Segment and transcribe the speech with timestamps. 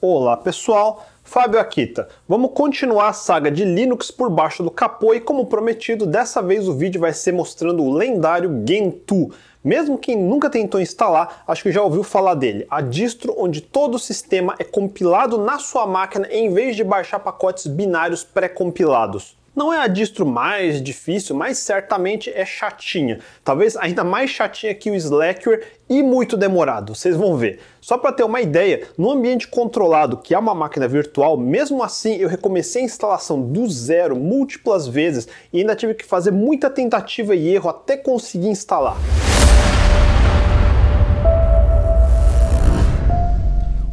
[0.00, 2.08] Olá pessoal, Fábio Akita.
[2.28, 6.68] Vamos continuar a saga de Linux por baixo do capô e como prometido, dessa vez
[6.68, 9.32] o vídeo vai ser mostrando o lendário Gentoo.
[9.62, 12.64] Mesmo quem nunca tentou instalar, acho que já ouviu falar dele.
[12.70, 17.18] A distro onde todo o sistema é compilado na sua máquina em vez de baixar
[17.18, 19.36] pacotes binários pré-compilados.
[19.54, 23.18] Não é a distro mais difícil, mas certamente é chatinha.
[23.42, 27.58] Talvez ainda mais chatinha que o Slackware e muito demorado, vocês vão ver.
[27.80, 32.16] Só para ter uma ideia, no ambiente controlado, que é uma máquina virtual, mesmo assim
[32.16, 37.34] eu recomecei a instalação do zero múltiplas vezes e ainda tive que fazer muita tentativa
[37.34, 38.96] e erro até conseguir instalar.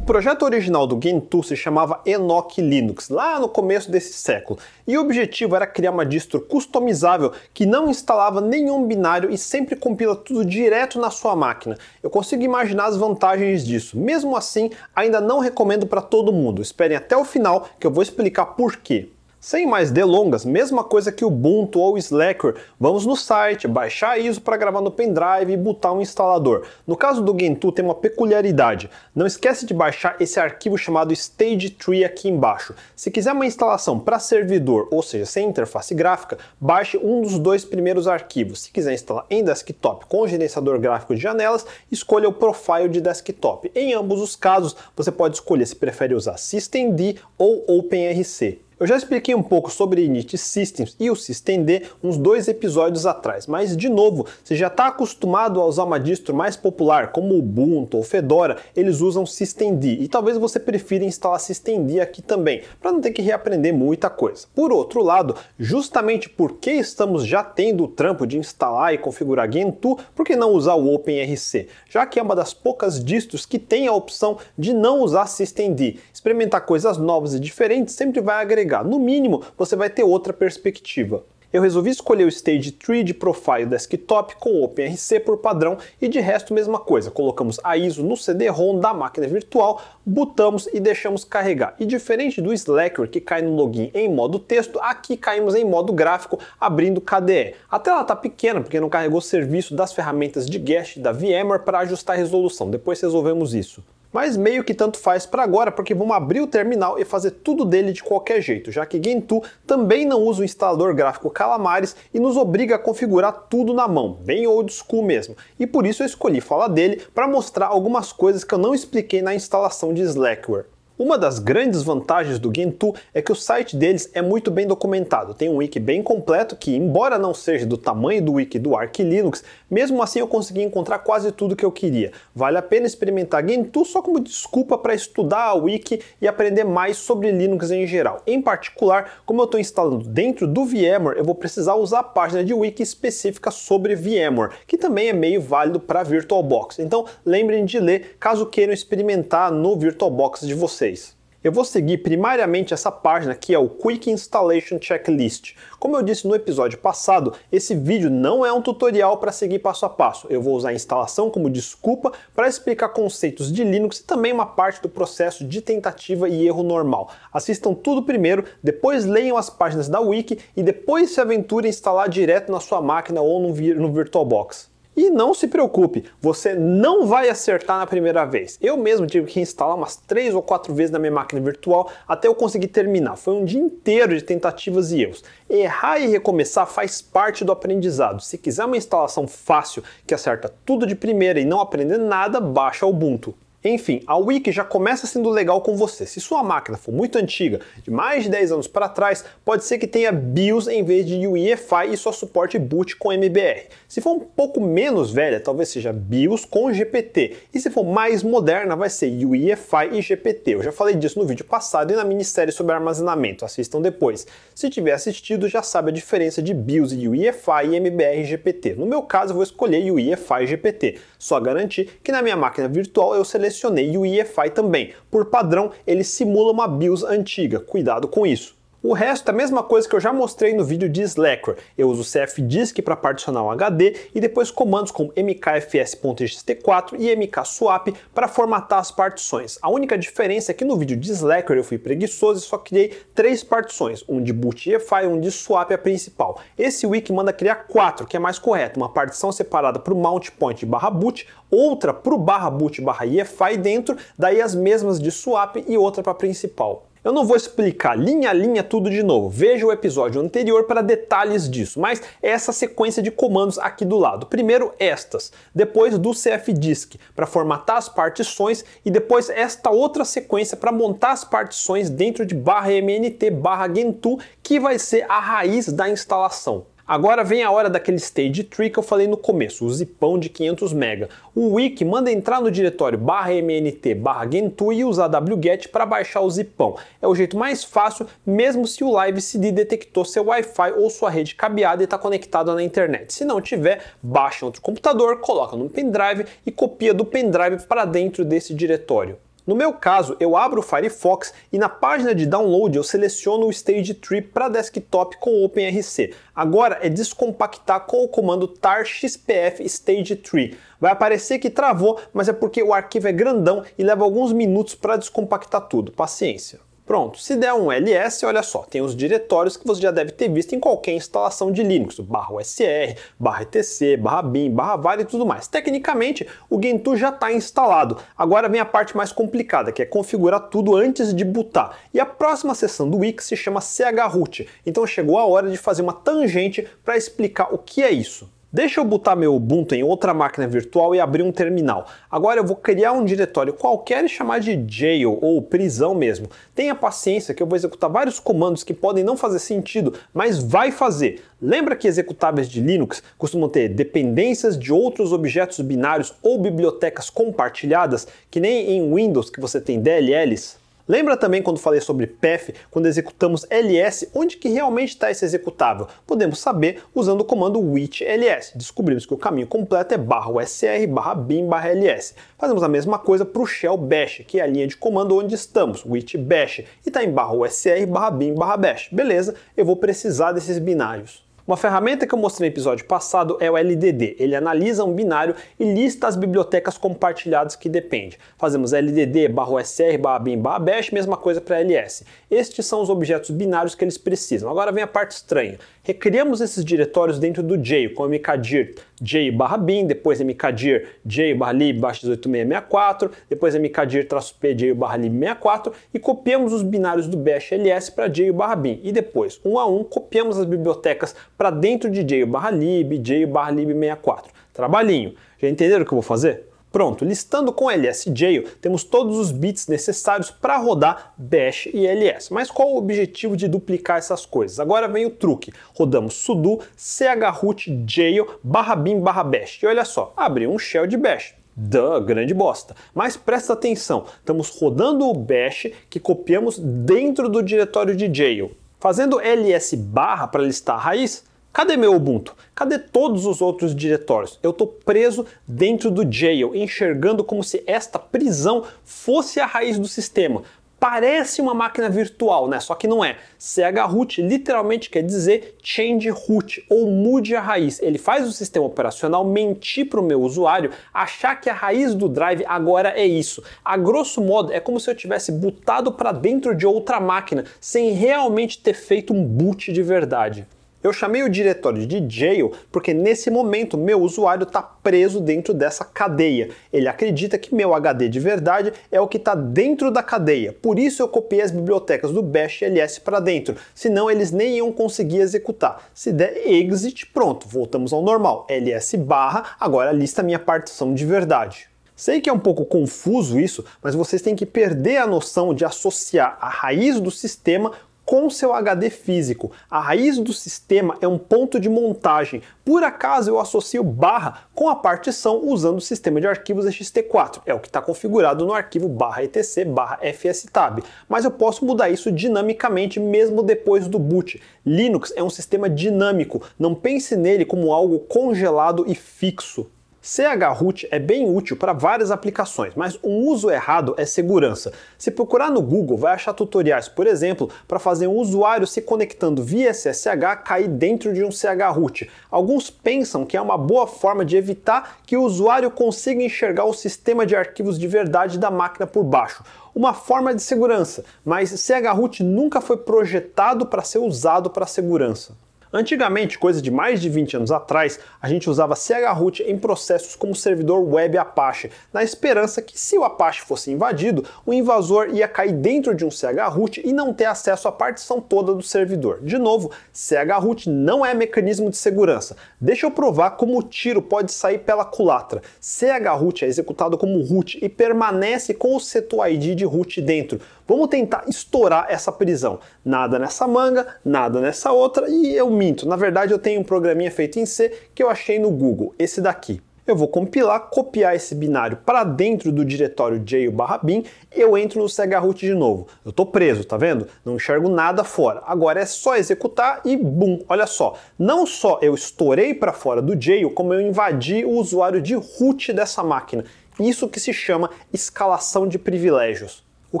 [0.04, 4.98] O projeto original do Gentoo se chamava Enoch Linux, lá no começo desse século, e
[4.98, 10.14] o objetivo era criar uma distro customizável que não instalava nenhum binário e sempre compila
[10.14, 11.78] tudo direto na sua máquina.
[12.02, 13.98] Eu consigo imaginar as vantagens disso.
[13.98, 16.60] Mesmo assim, ainda não recomendo para todo mundo.
[16.60, 19.08] Esperem até o final que eu vou explicar por quê.
[19.44, 24.18] Sem mais delongas, mesma coisa que o Ubuntu ou o Slackware, vamos no site, baixar
[24.18, 26.66] ISO para gravar no pendrive e botar um instalador.
[26.86, 31.68] No caso do Gentoo tem uma peculiaridade, não esquece de baixar esse arquivo chamado Stage
[31.68, 32.74] Tree aqui embaixo.
[32.96, 37.66] Se quiser uma instalação para servidor, ou seja, sem interface gráfica, baixe um dos dois
[37.66, 38.62] primeiros arquivos.
[38.62, 43.70] Se quiser instalar em desktop com gerenciador gráfico de janelas, escolha o Profile de desktop.
[43.74, 48.63] Em ambos os casos, você pode escolher se prefere usar systemd ou OpenRC.
[48.80, 53.46] Eu já expliquei um pouco sobre Init Systems e o systemd uns dois episódios atrás,
[53.46, 57.96] mas de novo, você já está acostumado a usar uma distro mais popular como Ubuntu
[57.96, 63.00] ou Fedora, eles usam systemd e talvez você prefira instalar systemd aqui também, para não
[63.00, 64.48] ter que reaprender muita coisa.
[64.52, 70.00] Por outro lado, justamente porque estamos já tendo o trampo de instalar e configurar Gentoo,
[70.16, 71.68] por que não usar o OpenRC?
[71.88, 76.00] Já que é uma das poucas distros que tem a opção de não usar systemd.
[76.12, 81.24] Experimentar coisas novas e diferentes sempre vai agregar no mínimo, você vai ter outra perspectiva.
[81.54, 86.18] Eu resolvi escolher o Stage 3 de Profile Desktop com OpenRC por padrão e de
[86.18, 87.12] resto mesma coisa.
[87.12, 91.76] Colocamos a ISO no CD-ROM da máquina virtual, botamos e deixamos carregar.
[91.78, 95.92] E diferente do Slackware que cai no login em modo texto, aqui caímos em modo
[95.92, 97.54] gráfico abrindo KDE.
[97.70, 101.62] A tela está pequena porque não carregou o serviço das ferramentas de Guest da VMware
[101.64, 102.68] para ajustar a resolução.
[102.68, 103.80] Depois resolvemos isso
[104.14, 107.64] mas meio que tanto faz para agora, porque vamos abrir o terminal e fazer tudo
[107.64, 112.20] dele de qualquer jeito, já que Gentoo também não usa o instalador gráfico Calamares e
[112.20, 115.36] nos obriga a configurar tudo na mão, bem old school mesmo.
[115.58, 119.20] E por isso eu escolhi falar dele para mostrar algumas coisas que eu não expliquei
[119.20, 120.66] na instalação de Slackware.
[120.96, 125.34] Uma das grandes vantagens do Gentoo é que o site deles é muito bem documentado.
[125.34, 129.00] Tem um wiki bem completo que, embora não seja do tamanho do wiki do Arch
[129.00, 129.42] Linux,
[129.74, 132.12] mesmo assim eu consegui encontrar quase tudo que eu queria.
[132.32, 136.96] Vale a pena experimentar Gentoo só como desculpa para estudar a wiki e aprender mais
[136.96, 138.22] sobre Linux em geral.
[138.24, 142.44] Em particular, como eu estou instalando dentro do VMware, eu vou precisar usar a página
[142.44, 146.78] de wiki específica sobre VMware, que também é meio válido para VirtualBox.
[146.78, 151.16] Então lembrem de ler caso queiram experimentar no VirtualBox de vocês.
[151.44, 155.54] Eu vou seguir primariamente essa página que é o Quick Installation Checklist.
[155.78, 159.84] Como eu disse no episódio passado, esse vídeo não é um tutorial para seguir passo
[159.84, 160.26] a passo.
[160.30, 164.46] Eu vou usar a instalação como desculpa para explicar conceitos de Linux e também uma
[164.46, 167.10] parte do processo de tentativa e erro normal.
[167.30, 172.08] Assistam tudo primeiro, depois leiam as páginas da Wiki e depois se aventurem a instalar
[172.08, 173.52] direto na sua máquina ou no,
[173.92, 174.72] VirtualBox.
[174.96, 178.56] E não se preocupe, você não vai acertar na primeira vez.
[178.62, 182.28] Eu mesmo tive que instalar umas três ou quatro vezes na minha máquina virtual até
[182.28, 183.16] eu conseguir terminar.
[183.16, 185.24] Foi um dia inteiro de tentativas e erros.
[185.50, 188.20] Errar e recomeçar faz parte do aprendizado.
[188.20, 192.86] Se quiser uma instalação fácil que acerta tudo de primeira e não aprender nada, baixa
[192.86, 193.34] o Ubuntu.
[193.66, 196.04] Enfim, a Wiki já começa sendo legal com você.
[196.04, 199.78] Se sua máquina for muito antiga, de mais de 10 anos para trás, pode ser
[199.78, 203.68] que tenha BIOS em vez de UEFI e só suporte boot com MBR.
[203.88, 207.38] Se for um pouco menos velha, talvez seja BIOS com GPT.
[207.54, 210.56] E se for mais moderna, vai ser UEFI e GPT.
[210.56, 214.26] Eu já falei disso no vídeo passado e na minissérie sobre armazenamento, assistam depois.
[214.54, 218.74] Se tiver assistido, já sabe a diferença de BIOS e UEFI e MBR e GPT.
[218.74, 220.98] No meu caso, eu vou escolher UEFI e GPT.
[221.18, 224.92] Só garantir que na minha máquina virtual eu seleciono selecionei o EFI também.
[225.10, 228.56] Por padrão, ele simula uma BIOS antiga, cuidado com isso.
[228.86, 231.56] O resto é a mesma coisa que eu já mostrei no vídeo de Slackware.
[231.76, 238.28] Eu uso cfdisk para particionar um HD e depois comandos como mkfs.ext4 e mkswap para
[238.28, 239.58] formatar as partições.
[239.62, 242.92] A única diferença é que no vídeo de Slackware eu fui preguiçoso e só criei
[243.14, 246.38] três partições, um de boot EFI um de swap a principal.
[246.58, 250.28] Esse wiki manda criar quatro, que é mais correto, uma partição separada para o mount
[250.32, 255.10] point barra boot, outra para o barra boot barra EFI dentro, daí as mesmas de
[255.10, 256.84] swap e outra para principal.
[257.04, 260.80] Eu não vou explicar linha a linha tudo de novo, veja o episódio anterior para
[260.80, 264.24] detalhes disso, mas é essa sequência de comandos aqui do lado.
[264.24, 270.72] Primeiro estas, depois do cfdisk para formatar as partições e depois esta outra sequência para
[270.72, 275.90] montar as partições dentro de barra mnt barra gentoo, que vai ser a raiz da
[275.90, 276.64] instalação.
[276.86, 280.28] Agora vem a hora daquele stage tree que eu falei no começo, o zipão de
[280.28, 281.08] 500 MB.
[281.34, 286.20] O wiki manda entrar no diretório barra mnt barra gentoo e usar wget para baixar
[286.20, 286.76] o zipão.
[287.00, 291.08] É o jeito mais fácil, mesmo se o Live CD detectou seu Wi-Fi ou sua
[291.08, 293.14] rede cabeada e está conectada na internet.
[293.14, 298.26] Se não tiver, baixa outro computador, coloca no pendrive e copia do pendrive para dentro
[298.26, 299.16] desse diretório.
[299.46, 303.50] No meu caso, eu abro o Firefox e na página de download eu seleciono o
[303.50, 306.14] Stage Tree para desktop com OpenRC.
[306.34, 310.56] Agora é descompactar com o comando tar xpf stage tree.
[310.80, 314.74] Vai aparecer que travou, mas é porque o arquivo é grandão e leva alguns minutos
[314.74, 315.92] para descompactar tudo.
[315.92, 316.58] Paciência.
[316.86, 320.28] Pronto, se der um ls, olha só, tem os diretórios que você já deve ter
[320.28, 325.04] visto em qualquer instalação de Linux, barra usr, barra etc, barra bin, barra var e
[325.06, 325.46] tudo mais.
[325.46, 327.96] Tecnicamente, o Gentoo já está instalado.
[328.18, 331.74] Agora vem a parte mais complicada, que é configurar tudo antes de bootar.
[331.94, 335.80] E a próxima seção do Wix se chama chroot, então chegou a hora de fazer
[335.80, 338.33] uma tangente para explicar o que é isso.
[338.54, 341.88] Deixa eu botar meu Ubuntu em outra máquina virtual e abrir um terminal.
[342.08, 346.30] Agora eu vou criar um diretório qualquer e chamar de jail ou prisão mesmo.
[346.54, 350.70] Tenha paciência que eu vou executar vários comandos que podem não fazer sentido, mas vai
[350.70, 351.24] fazer.
[351.42, 358.06] Lembra que executáveis de Linux costumam ter dependências de outros objetos binários ou bibliotecas compartilhadas,
[358.30, 360.62] que nem em Windows que você tem DLLs?
[360.86, 365.88] Lembra também quando falei sobre path, quando executamos ls, onde que realmente está esse executável?
[366.06, 368.52] Podemos saber usando o comando with ls.
[368.54, 372.14] Descobrimos que o caminho completo é barra usr barra bin barra ls.
[372.36, 375.34] Fazemos a mesma coisa para o shell bash, que é a linha de comando onde
[375.34, 378.90] estamos, with bash, e está em barra usr barra bin barra bash.
[378.92, 381.23] Beleza, eu vou precisar desses binários.
[381.46, 384.16] Uma ferramenta que eu mostrei no episódio passado é o LDD.
[384.18, 388.18] Ele analisa um binário e lista as bibliotecas compartilhadas que depende.
[388.38, 392.06] Fazemos LDD barra SR barra bin barra bash, mesma coisa para LS.
[392.30, 394.50] Estes são os objetos binários que eles precisam.
[394.50, 395.58] Agora vem a parte estranha.
[395.82, 401.52] Recriamos esses diretórios dentro do jail, com mkdir j barra bin, depois mkdir j barra
[401.52, 407.06] lib barra x8664, depois mkdir traço p j barra lib 64 e copiamos os binários
[407.06, 408.80] do bash ls para j barra bin.
[408.82, 413.26] E depois, um a um, copiamos as bibliotecas para dentro de j barra lib, j
[413.26, 414.32] barra lib 64.
[414.52, 415.14] Trabalhinho.
[415.40, 416.53] Já entenderam o que eu vou fazer?
[416.74, 422.32] Pronto, listando com lsjail, temos todos os bits necessários para rodar bash e ls.
[422.32, 424.58] Mas qual o objetivo de duplicar essas coisas?
[424.58, 425.52] Agora vem o truque.
[425.72, 429.62] Rodamos sudo chroot jail barra bin barra bash.
[429.62, 431.36] E olha só, abriu um shell de bash.
[431.54, 432.74] Duh, grande bosta.
[432.92, 438.50] Mas presta atenção, estamos rodando o bash que copiamos dentro do diretório de jail.
[438.80, 441.22] Fazendo ls barra para listar a raiz,
[441.54, 442.34] Cadê meu Ubuntu?
[442.52, 444.40] Cadê todos os outros diretórios?
[444.42, 449.86] Eu estou preso dentro do jail, enxergando como se esta prisão fosse a raiz do
[449.86, 450.42] sistema.
[450.80, 452.58] Parece uma máquina virtual, né?
[452.58, 453.18] Só que não é.
[453.38, 457.80] chroot literalmente quer dizer change root ou mude a raiz.
[457.80, 462.08] Ele faz o sistema operacional mentir para o meu usuário, achar que a raiz do
[462.08, 463.44] drive agora é isso.
[463.64, 467.92] A grosso modo, é como se eu tivesse botado para dentro de outra máquina sem
[467.92, 470.48] realmente ter feito um boot de verdade.
[470.84, 475.82] Eu chamei o diretório de jail porque nesse momento meu usuário está preso dentro dessa
[475.82, 476.50] cadeia.
[476.70, 480.52] Ele acredita que meu HD de verdade é o que está dentro da cadeia.
[480.52, 484.70] Por isso eu copiei as bibliotecas do bash ls para dentro, senão eles nem iam
[484.70, 485.88] conseguir executar.
[485.94, 488.46] Se der exit, pronto, voltamos ao normal.
[488.50, 491.66] ls barra, agora lista minha partição de verdade.
[491.96, 495.64] Sei que é um pouco confuso isso, mas vocês têm que perder a noção de
[495.64, 497.72] associar a raiz do sistema
[498.04, 499.52] com seu HD físico.
[499.70, 502.42] A raiz do sistema é um ponto de montagem.
[502.64, 507.42] Por acaso eu associo barra com a partição usando o sistema de arquivos ext4.
[507.46, 510.82] É o que está configurado no arquivo barra etc barra fstab.
[511.08, 514.40] Mas eu posso mudar isso dinamicamente mesmo depois do boot.
[514.64, 516.42] Linux é um sistema dinâmico.
[516.58, 519.70] Não pense nele como algo congelado e fixo.
[520.04, 524.70] Chroot é bem útil para várias aplicações, mas um uso errado é segurança.
[524.98, 529.42] Se procurar no Google, vai achar tutoriais, por exemplo, para fazer um usuário se conectando
[529.42, 532.10] via SSH cair dentro de um chroot.
[532.30, 536.74] Alguns pensam que é uma boa forma de evitar que o usuário consiga enxergar o
[536.74, 539.42] sistema de arquivos de verdade da máquina por baixo
[539.74, 545.36] uma forma de segurança, mas chroot nunca foi projetado para ser usado para segurança.
[545.76, 550.32] Antigamente, coisa de mais de 20 anos atrás, a gente usava chroot em processos como
[550.32, 555.52] servidor web Apache, na esperança que se o Apache fosse invadido, o invasor ia cair
[555.52, 559.18] dentro de um chroot e não ter acesso à partição toda do servidor.
[559.20, 562.36] De novo, chroot não é mecanismo de segurança.
[562.60, 565.42] Deixa eu provar como o tiro pode sair pela culatra.
[565.60, 570.40] chroot é executado como root e permanece com o setuid de root dentro.
[570.66, 572.58] Vamos tentar estourar essa prisão.
[572.82, 575.88] Nada nessa manga, nada nessa outra e eu minto.
[575.88, 579.20] Na verdade, eu tenho um programinha feito em C que eu achei no Google, esse
[579.20, 579.62] daqui.
[579.86, 584.02] Eu vou compilar, copiar esse binário para dentro do diretório jail barra bin,
[584.32, 585.86] eu entro no chroot de novo.
[586.02, 587.06] Eu estou preso, tá vendo?
[587.22, 588.42] Não enxergo nada fora.
[588.46, 590.96] Agora é só executar e bum, olha só.
[591.18, 595.70] Não só eu estourei para fora do jail, como eu invadi o usuário de root
[595.74, 596.44] dessa máquina.
[596.80, 599.63] Isso que se chama escalação de privilégios.
[599.94, 600.00] O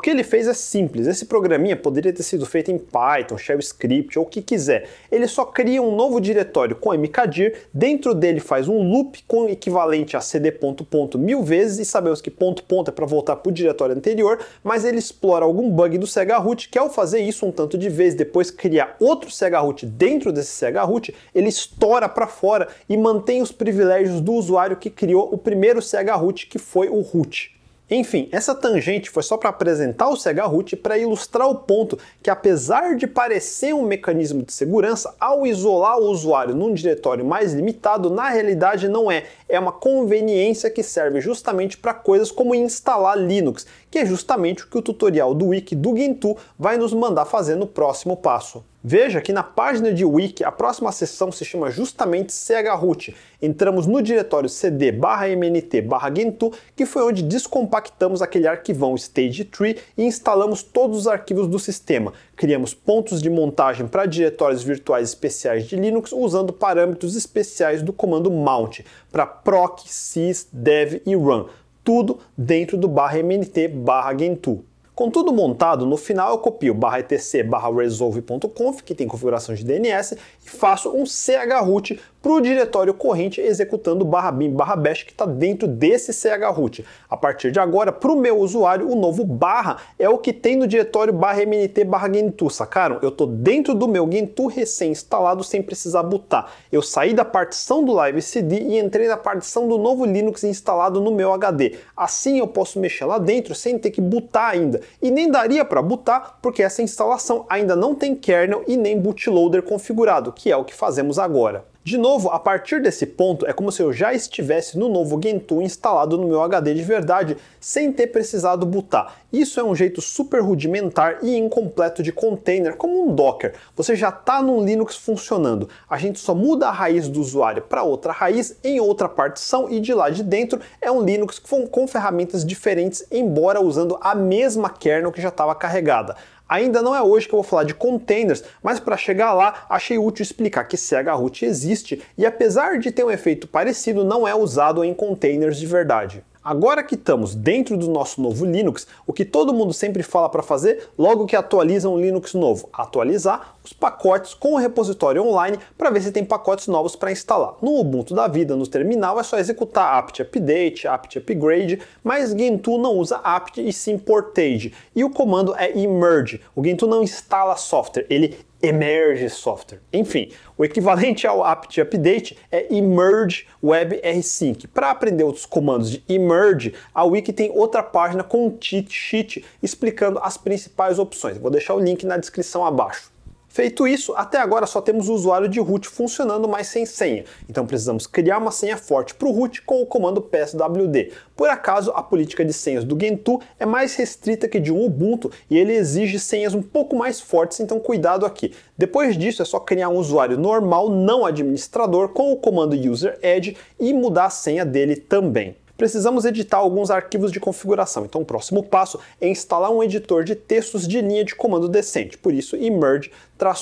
[0.00, 1.06] que ele fez é simples.
[1.06, 4.88] Esse programinha poderia ter sido feito em Python, Shell Script ou o que quiser.
[5.08, 10.16] Ele só cria um novo diretório com mkdir, dentro dele faz um loop com equivalente
[10.16, 13.48] a cd ponto ponto mil vezes e sabemos que ponto ponto é para voltar para
[13.48, 17.52] o diretório anterior, mas ele explora algum bug do chroot que ao fazer isso um
[17.52, 22.96] tanto de vezes, depois criar outro chroot dentro desse chroot, ele estoura para fora e
[22.96, 27.53] mantém os privilégios do usuário que criou o primeiro chroot que foi o root.
[27.90, 32.96] Enfim, essa tangente foi só para apresentar o chroot para ilustrar o ponto que apesar
[32.96, 38.30] de parecer um mecanismo de segurança, ao isolar o usuário num diretório mais limitado, na
[38.30, 39.24] realidade não é.
[39.54, 44.66] É uma conveniência que serve justamente para coisas como instalar Linux, que é justamente o
[44.66, 48.64] que o tutorial do wiki do Gentoo vai nos mandar fazer no próximo passo.
[48.86, 53.16] Veja que na página de wiki a próxima seção se chama justamente chroot.
[53.40, 60.62] Entramos no diretório cd mnt gentoo, que foi onde descompactamos aquele arquivão stage3 e instalamos
[60.62, 62.12] todos os arquivos do sistema.
[62.36, 68.30] Criamos pontos de montagem para diretórios virtuais especiais de Linux usando parâmetros especiais do comando
[68.30, 68.80] mount
[69.12, 71.46] para proc, sys, dev e run.
[71.84, 73.70] Tudo dentro do mnt
[74.18, 74.64] gentoo.
[74.94, 79.64] Com tudo montado, no final eu copio barra etc barra resolve.conf, que tem configuração de
[79.64, 85.12] DNS, e faço um chroot para o diretório corrente executando barra bin barra bash que
[85.12, 86.82] está dentro desse chroot.
[87.06, 90.56] A partir de agora, para o meu usuário, o novo barra é o que tem
[90.56, 92.98] no diretório barra mnt barra gentoo, sacaram?
[93.02, 96.50] Eu estou dentro do meu gentoo recém-instalado sem precisar botar.
[96.72, 101.02] Eu saí da partição do live cd e entrei na partição do novo Linux instalado
[101.02, 101.76] no meu HD.
[101.94, 104.80] Assim eu posso mexer lá dentro sem ter que botar ainda.
[105.02, 109.62] E nem daria para botar porque essa instalação ainda não tem kernel e nem bootloader
[109.62, 111.73] configurado, que é o que fazemos agora.
[111.84, 115.60] De novo, a partir desse ponto, é como se eu já estivesse no novo Gentoo
[115.60, 119.16] instalado no meu HD de verdade, sem ter precisado bootar.
[119.30, 123.52] Isso é um jeito super rudimentar e incompleto de container, como um Docker.
[123.76, 125.68] Você já está num Linux funcionando.
[125.86, 129.78] A gente só muda a raiz do usuário para outra raiz em outra partição e
[129.78, 134.70] de lá de dentro é um Linux com, com ferramentas diferentes, embora usando a mesma
[134.70, 136.16] kernel que já estava carregada.
[136.48, 139.98] Ainda não é hoje que eu vou falar de containers, mas para chegar lá achei
[139.98, 144.84] útil explicar que chroot existe e apesar de ter um efeito parecido, não é usado
[144.84, 146.22] em containers de verdade.
[146.44, 150.42] Agora que estamos dentro do nosso novo Linux, o que todo mundo sempre fala para
[150.42, 152.68] fazer logo que atualiza um Linux novo?
[152.70, 157.54] Atualizar os pacotes com o repositório online para ver se tem pacotes novos para instalar.
[157.62, 162.76] No Ubuntu da vida, no terminal, é só executar apt update, apt upgrade, mas Gentoo
[162.76, 164.74] não usa apt e sim portage.
[164.94, 166.42] E o comando é emerge.
[166.54, 169.80] O Gentoo não instala software, ele emerge software.
[169.92, 174.66] Enfim, o equivalente ao apt update é emerge web rsync.
[174.66, 179.44] Para aprender outros comandos de emerge, a wiki tem outra página com um cheat sheet
[179.62, 181.38] explicando as principais opções.
[181.38, 183.13] Vou deixar o link na descrição abaixo.
[183.54, 187.24] Feito isso, até agora só temos o usuário de root funcionando, mas sem senha.
[187.48, 191.12] Então precisamos criar uma senha forte para o root com o comando pswd.
[191.36, 195.30] Por acaso, a política de senhas do Gentoo é mais restrita que de um Ubuntu
[195.48, 198.52] e ele exige senhas um pouco mais fortes, então cuidado aqui.
[198.76, 203.94] Depois disso, é só criar um usuário normal, não administrador, com o comando user_add e
[203.94, 208.04] mudar a senha dele também precisamos editar alguns arquivos de configuração.
[208.04, 212.16] Então o próximo passo é instalar um editor de textos de linha de comando decente.
[212.16, 213.10] Por isso, emerge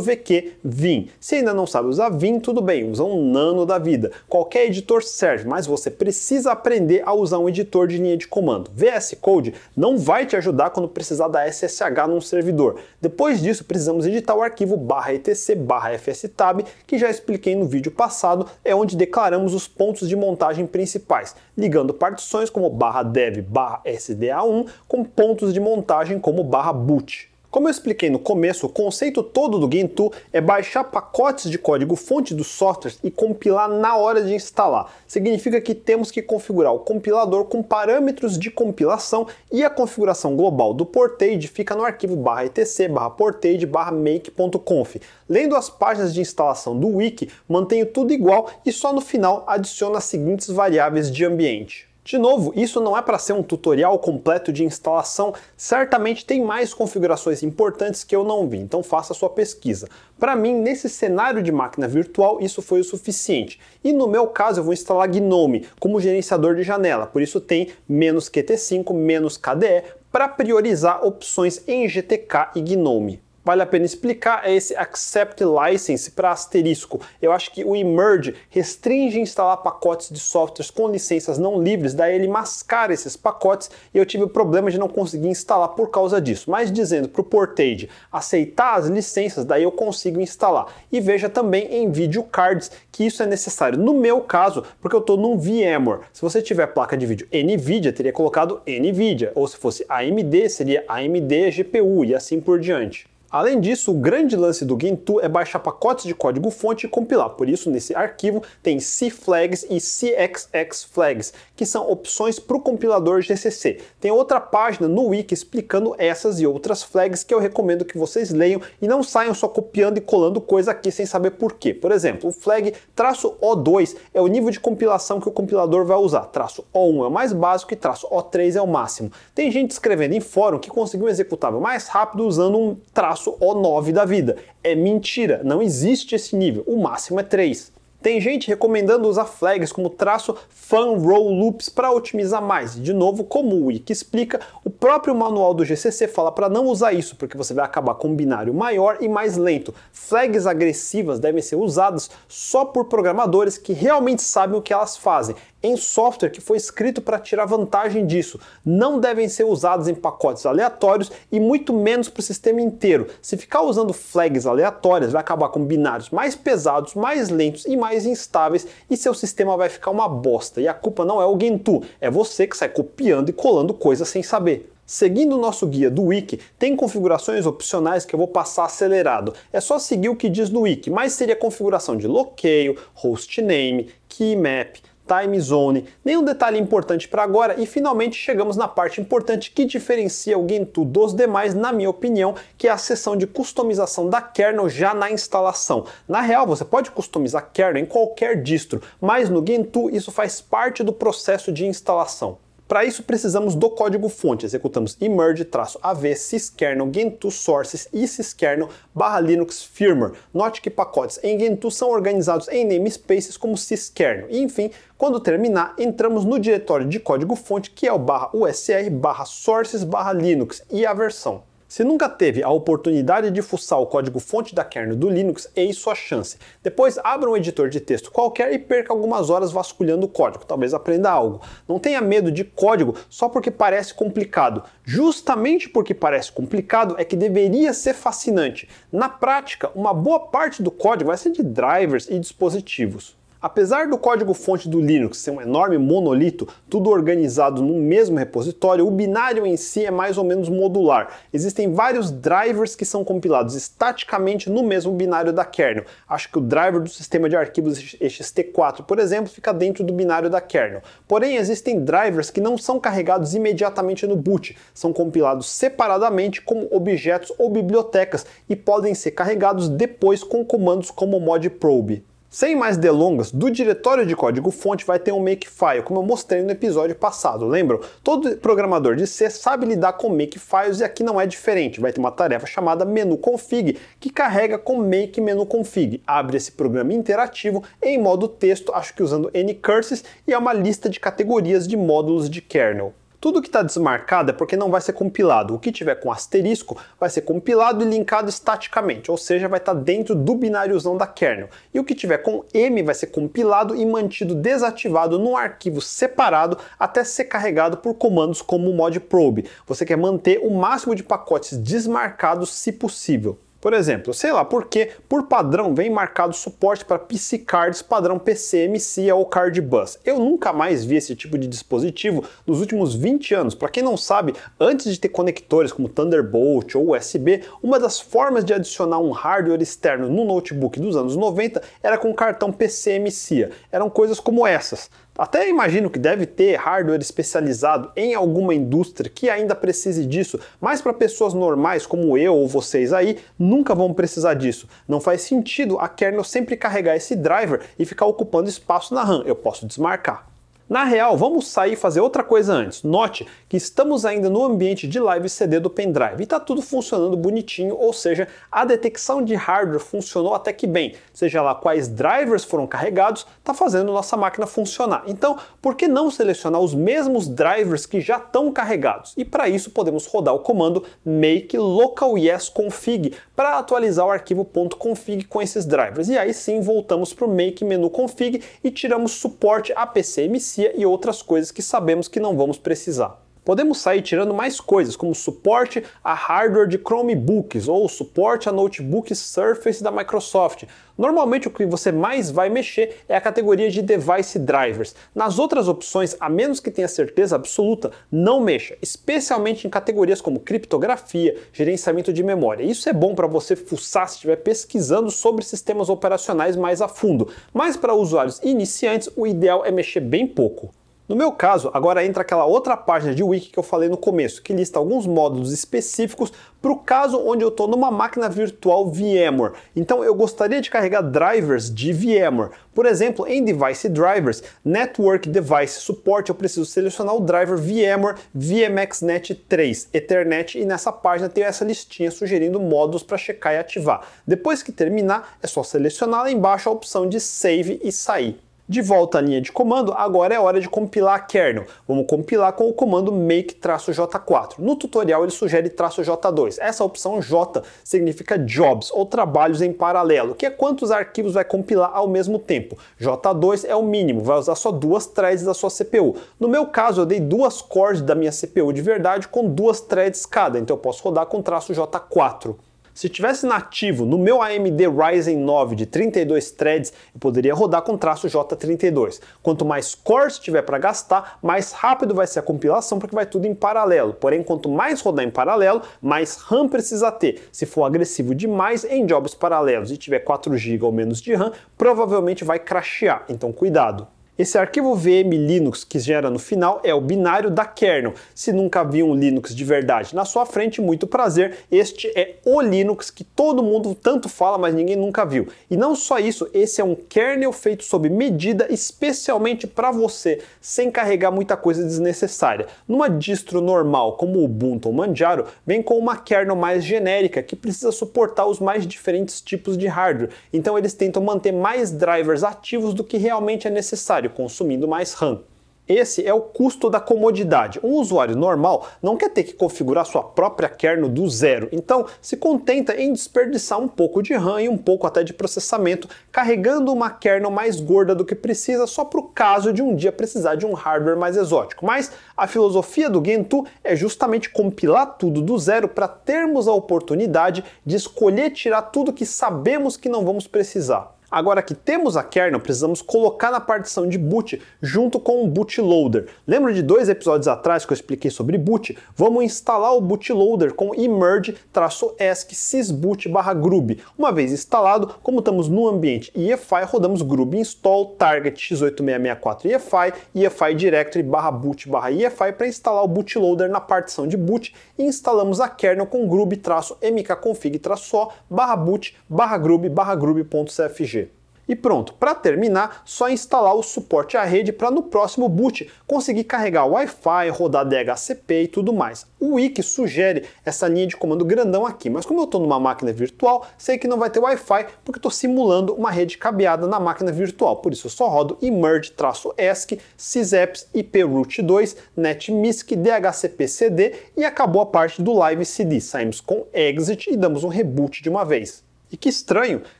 [0.00, 1.08] VQ Vim.
[1.18, 4.12] Se ainda não sabe usar Vim, tudo bem, usa um nano da vida.
[4.28, 8.70] Qualquer editor serve, mas você precisa aprender a usar um editor de linha de comando.
[8.74, 12.80] VS Code não vai te ajudar quando precisar da SSH num servidor.
[13.00, 14.76] Depois disso, precisamos editar o arquivo
[15.12, 15.56] etc
[15.98, 21.34] fstab, que já expliquei no vídeo passado, é onde declaramos os pontos de montagem principais,
[21.56, 22.70] ligando partições como
[23.12, 23.44] dev
[23.86, 27.33] sda1 com pontos de montagem como boot.
[27.54, 31.94] Como eu expliquei no começo, o conceito todo do Gentoo é baixar pacotes de código
[31.94, 34.92] fonte dos softwares e compilar na hora de instalar.
[35.06, 40.74] Significa que temos que configurar o compilador com parâmetros de compilação e a configuração global
[40.74, 44.96] do portage fica no arquivo etc portage make.conf.
[45.28, 49.94] Lendo as páginas de instalação do wiki, mantenho tudo igual e só no final adiciono
[49.94, 51.93] as seguintes variáveis de ambiente.
[52.04, 56.74] De novo, isso não é para ser um tutorial completo de instalação, certamente tem mais
[56.74, 59.88] configurações importantes que eu não vi, então faça sua pesquisa.
[60.20, 63.58] Para mim, nesse cenário de máquina virtual, isso foi o suficiente.
[63.82, 67.70] E no meu caso, eu vou instalar GNOME como gerenciador de janela, por isso tem
[67.88, 74.42] menos Qt5, menos KDE, para priorizar opções em GTK e GNOME vale a pena explicar
[74.44, 77.00] é esse Accept License para asterisco.
[77.20, 82.14] Eu acho que o Emerge restringe instalar pacotes de softwares com licenças não livres, daí
[82.14, 86.20] ele mascara esses pacotes e eu tive o problema de não conseguir instalar por causa
[86.20, 86.50] disso.
[86.50, 90.66] Mas dizendo para o Portage aceitar as licenças, daí eu consigo instalar.
[90.90, 93.78] E veja também em Video Cards que isso é necessário.
[93.78, 96.00] No meu caso, porque eu estou num VMware.
[96.12, 100.84] Se você tiver placa de vídeo NVIDIA, teria colocado NVIDIA, ou se fosse AMD, seria
[100.88, 103.13] AMD GPU e assim por diante.
[103.34, 107.30] Além disso, o grande lance do Gentoo é baixar pacotes de código-fonte e compilar.
[107.30, 113.80] Por isso, nesse arquivo tem CFlags e CXXFlags, que são opções para o compilador GCC.
[114.00, 118.30] Tem outra página no wiki explicando essas e outras flags que eu recomendo que vocês
[118.30, 121.74] leiam e não saiam só copiando e colando coisa aqui sem saber por quê.
[121.74, 125.96] Por exemplo, o flag traço O2 é o nível de compilação que o compilador vai
[125.96, 126.26] usar.
[126.26, 129.10] Traço O1 é o mais básico e traço O3 é o máximo.
[129.34, 133.36] Tem gente escrevendo em fórum que conseguiu um executável mais rápido usando um traço traço
[133.40, 134.36] O9 da vida.
[134.62, 137.72] É mentira, não existe esse nível, o máximo é 3.
[138.02, 142.74] Tem gente recomendando usar flags como traço fan row loops para otimizar mais.
[142.74, 146.92] De novo, como o Wiki explica, o próprio manual do GCC fala para não usar
[146.92, 149.74] isso, porque você vai acabar com um binário maior e mais lento.
[149.90, 155.34] Flags agressivas devem ser usadas só por programadores que realmente sabem o que elas fazem
[155.64, 158.38] em software que foi escrito para tirar vantagem disso.
[158.64, 163.08] Não devem ser usados em pacotes aleatórios e muito menos para o sistema inteiro.
[163.22, 168.04] Se ficar usando flags aleatórias, vai acabar com binários mais pesados, mais lentos e mais
[168.04, 170.60] instáveis e seu sistema vai ficar uma bosta.
[170.60, 174.06] E a culpa não é o Gentoo, é você que sai copiando e colando coisas
[174.08, 174.70] sem saber.
[174.86, 179.32] Seguindo o nosso guia do Wiki, tem configurações opcionais que eu vou passar acelerado.
[179.50, 184.82] É só seguir o que diz no Wiki, mas seria configuração de bloqueio, hostname, keymap,
[185.06, 190.38] time zone, nenhum detalhe importante para agora e finalmente chegamos na parte importante que diferencia
[190.38, 194.68] o Gentoo dos demais, na minha opinião, que é a seção de customização da kernel
[194.68, 195.86] já na instalação.
[196.08, 200.82] Na real, você pode customizar kernel em qualquer distro, mas no Gentoo isso faz parte
[200.82, 202.38] do processo de instalação.
[202.74, 210.14] Para isso precisamos do código-fonte, executamos emerge-av syskernel gentoo sources e syskernel barra linux firmware.
[210.34, 214.26] Note que pacotes em Gentoo são organizados em namespaces como syskernel.
[214.28, 219.24] E enfim, quando terminar, entramos no diretório de código-fonte que é o barra usr barra
[219.24, 221.44] sources barra linux e a versão.
[221.74, 225.96] Se nunca teve a oportunidade de fuçar o código-fonte da kernel do Linux, eis sua
[225.96, 226.38] chance.
[226.62, 230.72] Depois abra um editor de texto qualquer e perca algumas horas vasculhando o código, talvez
[230.72, 231.40] aprenda algo.
[231.66, 234.62] Não tenha medo de código só porque parece complicado.
[234.84, 238.68] Justamente porque parece complicado é que deveria ser fascinante.
[238.92, 243.16] Na prática, uma boa parte do código vai ser de drivers e dispositivos.
[243.44, 248.90] Apesar do código-fonte do Linux ser um enorme monolito, tudo organizado no mesmo repositório, o
[248.90, 251.10] binário em si é mais ou menos modular.
[251.30, 255.84] Existem vários drivers que são compilados estaticamente no mesmo binário da kernel.
[256.08, 260.30] Acho que o driver do sistema de arquivos ext4, por exemplo, fica dentro do binário
[260.30, 260.80] da kernel.
[261.06, 267.30] Porém, existem drivers que não são carregados imediatamente no boot, são compilados separadamente como objetos
[267.36, 272.06] ou bibliotecas e podem ser carregados depois com comandos como modprobe.
[272.34, 276.50] Sem mais delongas, do diretório de código-fonte vai ter um makefile, como eu mostrei no
[276.50, 277.78] episódio passado, lembram?
[278.02, 281.80] Todo programador de C sabe lidar com makefiles e aqui não é diferente.
[281.80, 286.02] Vai ter uma tarefa chamada menu config, que carrega com make menu config.
[286.04, 290.90] Abre esse programa interativo em modo texto, acho que usando ncurses, e é uma lista
[290.90, 292.92] de categorias de módulos de kernel.
[293.24, 295.54] Tudo que está desmarcado é porque não vai ser compilado.
[295.54, 299.74] O que tiver com asterisco vai ser compilado e linkado estaticamente, ou seja, vai estar
[299.74, 301.48] tá dentro do bináriozão da kernel.
[301.72, 306.58] E o que tiver com M vai ser compilado e mantido desativado num arquivo separado
[306.78, 309.48] até ser carregado por comandos como o modprobe.
[309.66, 313.38] Você quer manter o máximo de pacotes desmarcados se possível.
[313.64, 319.10] Por exemplo, sei lá porque, por padrão, vem marcado suporte para PC cards padrão PCMC
[319.10, 319.98] ou Card Bus.
[320.04, 323.54] Eu nunca mais vi esse tipo de dispositivo nos últimos 20 anos.
[323.54, 328.44] Para quem não sabe, antes de ter conectores como Thunderbolt ou USB, uma das formas
[328.44, 333.48] de adicionar um hardware externo no notebook dos anos 90 era com cartão PCMC.
[333.72, 334.90] Eram coisas como essas.
[335.16, 340.82] Até imagino que deve ter hardware especializado em alguma indústria que ainda precise disso, mas
[340.82, 344.68] para pessoas normais como eu ou vocês aí, nunca vão precisar disso.
[344.88, 349.22] Não faz sentido a kernel sempre carregar esse driver e ficar ocupando espaço na RAM.
[349.24, 350.33] Eu posso desmarcar.
[350.74, 352.82] Na real, vamos sair e fazer outra coisa antes.
[352.82, 357.16] Note que estamos ainda no ambiente de live CD do pendrive e está tudo funcionando
[357.16, 360.96] bonitinho, ou seja, a detecção de hardware funcionou até que bem.
[361.12, 365.04] Seja lá quais drivers foram carregados, está fazendo nossa máquina funcionar.
[365.06, 369.14] Então, por que não selecionar os mesmos drivers que já estão carregados?
[369.16, 374.44] E para isso podemos rodar o comando make local yes config para atualizar o arquivo
[374.76, 376.08] .config com esses drivers.
[376.08, 380.86] E aí sim voltamos para o make menu config e tiramos suporte a PCMC e
[380.86, 383.23] outras coisas que sabemos que não vamos precisar.
[383.44, 389.14] Podemos sair tirando mais coisas, como suporte a hardware de Chromebooks ou suporte a notebook
[389.14, 390.64] Surface da Microsoft.
[390.96, 394.94] Normalmente o que você mais vai mexer é a categoria de device drivers.
[395.14, 400.40] Nas outras opções, a menos que tenha certeza absoluta, não mexa, especialmente em categorias como
[400.40, 402.64] criptografia, gerenciamento de memória.
[402.64, 407.28] Isso é bom para você fuçar se estiver pesquisando sobre sistemas operacionais mais a fundo,
[407.52, 410.72] mas para usuários iniciantes o ideal é mexer bem pouco.
[411.06, 414.40] No meu caso, agora entra aquela outra página de wiki que eu falei no começo,
[414.40, 419.52] que lista alguns módulos específicos para o caso onde eu estou numa máquina virtual VMware.
[419.76, 422.52] Então eu gostaria de carregar drivers de VMware.
[422.74, 429.34] Por exemplo, em Device Drivers, Network Device Support, eu preciso selecionar o driver VMware VMXNet
[429.34, 434.08] 3 Ethernet e nessa página tem essa listinha sugerindo módulos para checar e ativar.
[434.26, 438.40] Depois que terminar, é só selecionar lá embaixo a opção de Save e sair.
[438.66, 441.66] De volta à linha de comando, agora é hora de compilar a kernel.
[441.86, 444.54] Vamos compilar com o comando make-j4.
[444.56, 446.56] No tutorial ele sugere "-j2".
[446.58, 451.90] Essa opção J significa jobs ou trabalhos em paralelo, que é quantos arquivos vai compilar
[451.92, 452.78] ao mesmo tempo.
[452.98, 456.16] J2 é o mínimo, vai usar só duas threads da sua CPU.
[456.40, 460.24] No meu caso, eu dei duas cores da minha CPU de verdade com duas threads
[460.24, 462.56] cada, então eu posso rodar com "-j4".
[462.94, 467.98] Se tivesse nativo no meu AMD Ryzen 9 de 32 threads, eu poderia rodar com
[467.98, 469.20] traço J32.
[469.42, 473.48] Quanto mais cores tiver para gastar, mais rápido vai ser a compilação porque vai tudo
[473.48, 474.14] em paralelo.
[474.14, 477.48] Porém, quanto mais rodar em paralelo, mais RAM precisa ter.
[477.50, 481.50] Se for agressivo demais em jobs paralelos e tiver 4 GB ou menos de RAM,
[481.76, 483.24] provavelmente vai crashear.
[483.28, 484.06] Então cuidado.
[484.36, 488.14] Esse arquivo VM Linux que gera no final é o binário da kernel.
[488.34, 491.58] Se nunca viu um Linux de verdade na sua frente, muito prazer.
[491.70, 495.46] Este é o Linux que todo mundo tanto fala, mas ninguém nunca viu.
[495.70, 500.90] E não só isso, esse é um kernel feito sob medida especialmente para você, sem
[500.90, 502.66] carregar muita coisa desnecessária.
[502.88, 507.92] Numa distro normal, como Ubuntu ou Manjaro, vem com uma kernel mais genérica que precisa
[507.92, 510.30] suportar os mais diferentes tipos de hardware.
[510.52, 515.42] Então eles tentam manter mais drivers ativos do que realmente é necessário consumindo mais RAM.
[515.86, 517.78] Esse é o custo da comodidade.
[517.84, 522.38] Um usuário normal não quer ter que configurar sua própria kernel do zero, então se
[522.38, 527.10] contenta em desperdiçar um pouco de RAM e um pouco até de processamento, carregando uma
[527.10, 530.64] kernel mais gorda do que precisa só para o caso de um dia precisar de
[530.64, 531.84] um hardware mais exótico.
[531.84, 537.62] Mas a filosofia do Gentoo é justamente compilar tudo do zero para termos a oportunidade
[537.84, 541.13] de escolher tirar tudo que sabemos que não vamos precisar.
[541.34, 546.28] Agora que temos a kernel, precisamos colocar na partição de boot junto com o bootloader.
[546.46, 548.96] Lembra de dois episódios atrás que eu expliquei sobre boot?
[549.16, 553.28] Vamos instalar o bootloader com emerge-esc sysboot
[553.60, 554.00] grub.
[554.16, 560.74] Uma vez instalado, como estamos no ambiente EFI, rodamos grub install target x8664 EFI, EFI
[560.76, 566.06] directory boot EFI para instalar o bootloader na partição de boot e instalamos a kernel
[566.06, 568.28] com grub-mkconfig-o
[568.76, 569.16] boot
[569.60, 571.23] grub grub.cfg.
[571.68, 576.44] E pronto, para terminar, só instalar o suporte à rede para no próximo boot conseguir
[576.44, 579.26] carregar Wi-Fi, rodar DHCP e tudo mais.
[579.40, 583.12] O Wiki sugere essa linha de comando grandão aqui, mas como eu estou numa máquina
[583.12, 587.32] virtual, sei que não vai ter Wi-Fi porque estou simulando uma rede cabeada na máquina
[587.32, 587.76] virtual.
[587.76, 594.86] Por isso eu só rodo immerge-esc, sysaps, iproot 2, netmisc, DHCP CD e acabou a
[594.86, 596.00] parte do live CD.
[596.00, 598.83] Saímos com exit e damos um reboot de uma vez.
[599.14, 599.80] E que estranho,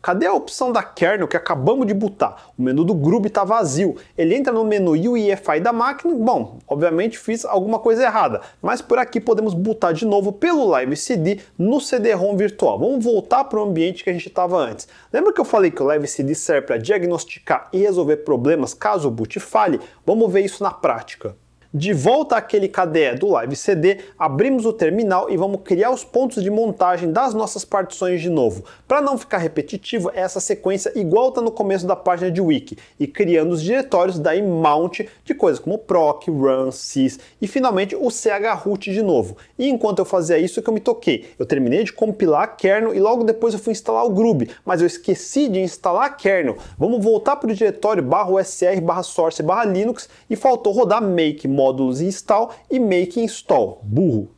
[0.00, 2.50] cadê a opção da kernel que acabamos de botar?
[2.58, 3.94] O menu do Grub está vazio.
[4.16, 8.98] Ele entra no menu UEFI da máquina, bom, obviamente fiz alguma coisa errada, mas por
[8.98, 12.78] aqui podemos botar de novo pelo Live CD no CD-ROM virtual.
[12.78, 14.88] Vamos voltar para o ambiente que a gente estava antes.
[15.12, 19.08] Lembra que eu falei que o Live CD serve para diagnosticar e resolver problemas caso
[19.08, 19.78] o boot falhe?
[20.06, 21.36] Vamos ver isso na prática.
[21.74, 26.42] De volta àquele KDE do Live CD, abrimos o terminal e vamos criar os pontos
[26.42, 28.62] de montagem das nossas partições de novo.
[28.86, 32.76] Para não ficar repetitivo, é essa sequência igual está no começo da página de wiki
[33.00, 38.10] e criando os diretórios da mount de coisas como proc, run, sys e finalmente o
[38.10, 39.38] chroot de novo.
[39.58, 41.30] E enquanto eu fazia isso é que eu me toquei.
[41.38, 44.82] Eu terminei de compilar a kernel e logo depois eu fui instalar o grub, mas
[44.82, 46.58] eu esqueci de instalar a kernel.
[46.76, 51.48] Vamos voltar para o diretório barra usr barra source barra linux e faltou rodar make
[51.62, 54.28] módulos install e make install, burro.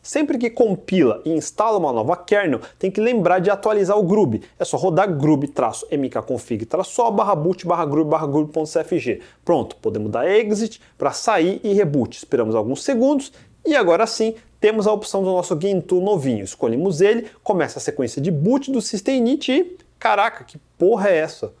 [0.00, 4.40] Sempre que compila e instala uma nova kernel, tem que lembrar de atualizar o grub.
[4.58, 9.20] É só rodar grub-mkconfig-o barra boot barra grub barra grub.cfg.
[9.44, 12.16] Pronto, podemos dar exit para sair e reboot.
[12.16, 13.32] Esperamos alguns segundos
[13.66, 16.44] e agora sim temos a opção do nosso Gentoo novinho.
[16.44, 19.76] Escolhemos ele, começa a sequência de boot do Systemnit e...
[19.98, 21.52] Caraca, que porra é essa?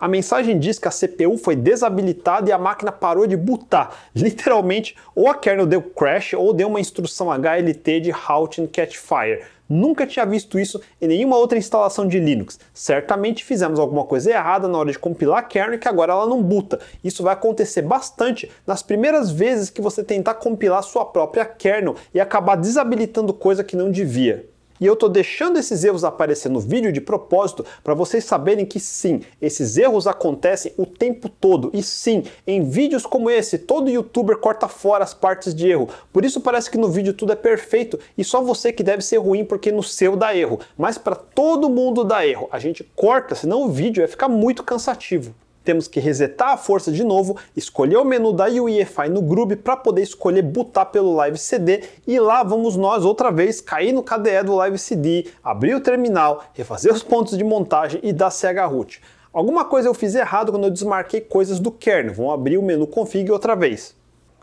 [0.00, 3.90] A mensagem diz que a CPU foi desabilitada e a máquina parou de bootar.
[4.16, 8.96] Literalmente, ou a kernel deu crash ou deu uma instrução HLT de Halt and Catch
[8.96, 9.44] Fire.
[9.68, 12.58] Nunca tinha visto isso em nenhuma outra instalação de Linux.
[12.74, 16.42] Certamente fizemos alguma coisa errada na hora de compilar a kernel que agora ela não
[16.42, 16.80] buta.
[17.04, 22.18] Isso vai acontecer bastante nas primeiras vezes que você tentar compilar sua própria kernel e
[22.18, 24.49] acabar desabilitando coisa que não devia.
[24.80, 28.80] E eu estou deixando esses erros aparecer no vídeo de propósito para vocês saberem que
[28.80, 31.70] sim, esses erros acontecem o tempo todo.
[31.74, 35.88] E sim, em vídeos como esse, todo youtuber corta fora as partes de erro.
[36.10, 39.18] Por isso parece que no vídeo tudo é perfeito e só você que deve ser
[39.18, 40.58] ruim porque no seu dá erro.
[40.78, 42.48] Mas para todo mundo dá erro.
[42.50, 45.34] A gente corta, senão o vídeo vai ficar muito cansativo
[45.70, 49.76] temos que resetar a força de novo, escolher o menu da UEFI no Groove para
[49.76, 54.42] poder escolher botar pelo Live CD e lá vamos nós outra vez cair no KDE
[54.44, 59.00] do Live CD, abrir o terminal, refazer os pontos de montagem e dar chroot.
[59.32, 62.84] Alguma coisa eu fiz errado quando eu desmarquei coisas do kernel, vamos abrir o menu
[62.84, 63.94] config outra vez.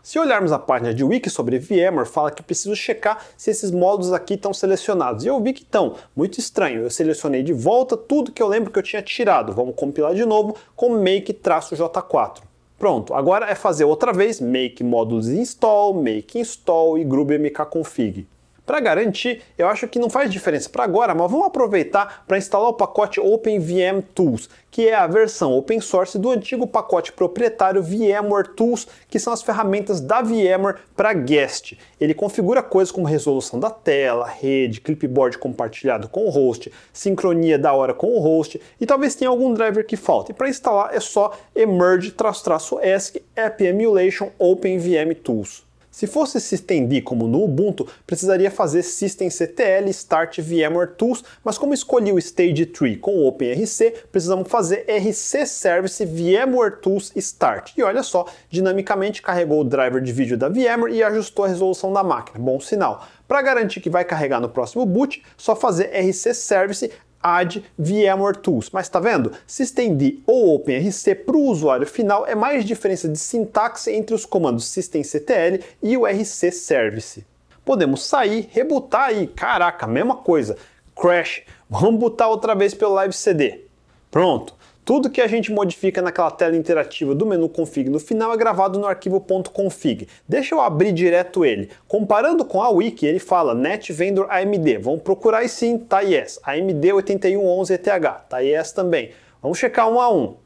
[0.08, 4.10] Se olharmos a página de wiki sobre VMware, fala que preciso checar se esses módulos
[4.10, 5.22] aqui estão selecionados.
[5.22, 5.96] E eu vi que estão.
[6.16, 6.80] Muito estranho.
[6.80, 9.52] Eu selecionei de volta tudo que eu lembro que eu tinha tirado.
[9.52, 12.38] Vamos compilar de novo com make-j4.
[12.78, 18.26] Pronto, agora é fazer outra vez make módulos install, make install e grub-mk-config.
[18.68, 22.68] Para garantir, eu acho que não faz diferença para agora, mas vamos aproveitar para instalar
[22.68, 28.48] o pacote OpenVM Tools, que é a versão open source do antigo pacote proprietário VMware
[28.54, 31.78] Tools, que são as ferramentas da VMware para guest.
[31.98, 37.72] Ele configura coisas como resolução da tela, rede, clipboard compartilhado com o host, sincronia da
[37.72, 40.34] hora com o host e talvez tenha algum driver que falte.
[40.34, 45.67] Para instalar é só emerge-esc app emulation OpenVM Tools.
[45.98, 52.12] Se fosse systemd como no Ubuntu, precisaria fazer systemctl start VMware Tools, mas como escolhi
[52.12, 57.72] o Stage Tree com o OpenRC, precisamos fazer rc service VMware Tools start.
[57.76, 61.92] E olha só, dinamicamente carregou o driver de vídeo da VMware e ajustou a resolução
[61.92, 62.38] da máquina.
[62.38, 63.04] Bom sinal.
[63.26, 68.70] Para garantir que vai carregar no próximo boot, só fazer rc service add VMware Tools.
[68.72, 69.32] Mas está vendo?
[69.46, 74.66] Systemd ou OpenRC para o usuário final é mais diferença de sintaxe entre os comandos
[74.66, 77.24] systemctl e o RC Service.
[77.64, 80.56] Podemos sair, rebutar e, caraca, mesma coisa,
[80.96, 83.64] crash, vamos botar outra vez pelo Live CD.
[84.10, 84.54] Pronto,
[84.88, 88.78] tudo que a gente modifica naquela tela interativa do menu config no final é gravado
[88.78, 89.20] no arquivo
[89.52, 90.08] .config.
[90.26, 91.68] Deixa eu abrir direto ele.
[91.86, 94.78] Comparando com a wiki, ele fala Net Vendor AMD.
[94.78, 96.40] Vamos procurar e sim, tá yes.
[96.42, 99.10] AMD 8111ETH, tá yes também.
[99.42, 100.36] Vamos checar um a um.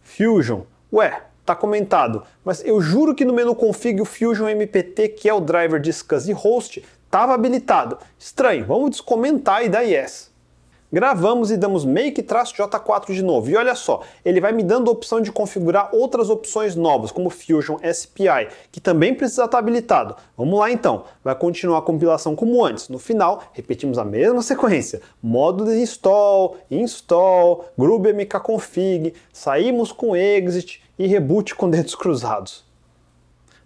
[0.00, 0.62] Fusion.
[0.90, 5.34] Ué, tá comentado, mas eu juro que no menu config o Fusion MPT, que é
[5.34, 7.98] o driver de SCSI host, estava habilitado.
[8.18, 10.34] Estranho, vamos descomentar e dar yes.
[10.92, 13.50] Gravamos e damos make-j4 de novo.
[13.50, 17.28] E olha só, ele vai me dando a opção de configurar outras opções novas, como
[17.28, 20.16] Fusion SPI, que também precisa estar habilitado.
[20.36, 21.04] Vamos lá então.
[21.24, 22.88] Vai continuar a compilação como antes.
[22.88, 25.00] No final, repetimos a mesma sequência.
[25.22, 32.64] Modo de install, install, grub mkconfig, saímos com exit e reboot com dedos cruzados.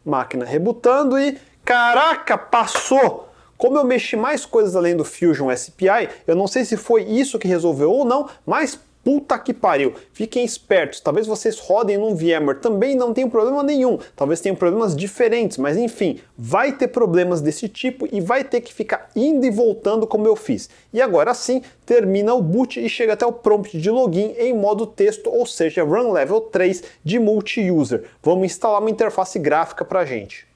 [0.05, 3.30] Máquina rebutando e caraca, passou!
[3.61, 7.39] Como eu mexi mais coisas além do Fusion SPI, eu não sei se foi isso
[7.39, 9.93] que resolveu ou não, mas puta que pariu.
[10.15, 13.99] Fiquem espertos, talvez vocês rodem num VMware também não tem problema nenhum.
[14.17, 18.73] Talvez tenham problemas diferentes, mas enfim, vai ter problemas desse tipo e vai ter que
[18.73, 20.71] ficar indo e voltando como eu fiz.
[20.91, 24.87] E agora sim, termina o boot e chega até o prompt de login em modo
[24.87, 28.05] texto, ou seja, Run Level 3 de multi-user.
[28.23, 30.50] Vamos instalar uma interface gráfica pra gente.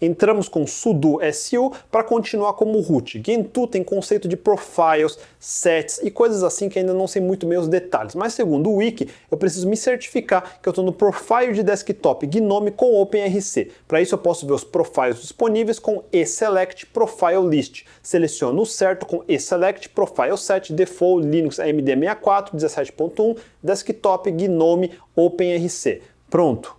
[0.00, 3.22] Entramos com sudo su para continuar como root.
[3.24, 7.58] Gentoo tem conceito de profiles, sets e coisas assim que ainda não sei muito bem
[7.58, 11.54] os detalhes, mas segundo o wiki, eu preciso me certificar que eu estou no profile
[11.54, 13.70] de desktop Gnome com OpenRC.
[13.88, 17.84] Para isso eu posso ver os profiles disponíveis com eSelect Profile List.
[18.02, 26.02] Seleciono o certo com eSelect Profile Set Default Linux AMD64 17.1 Desktop Gnome OpenRC.
[26.28, 26.76] Pronto,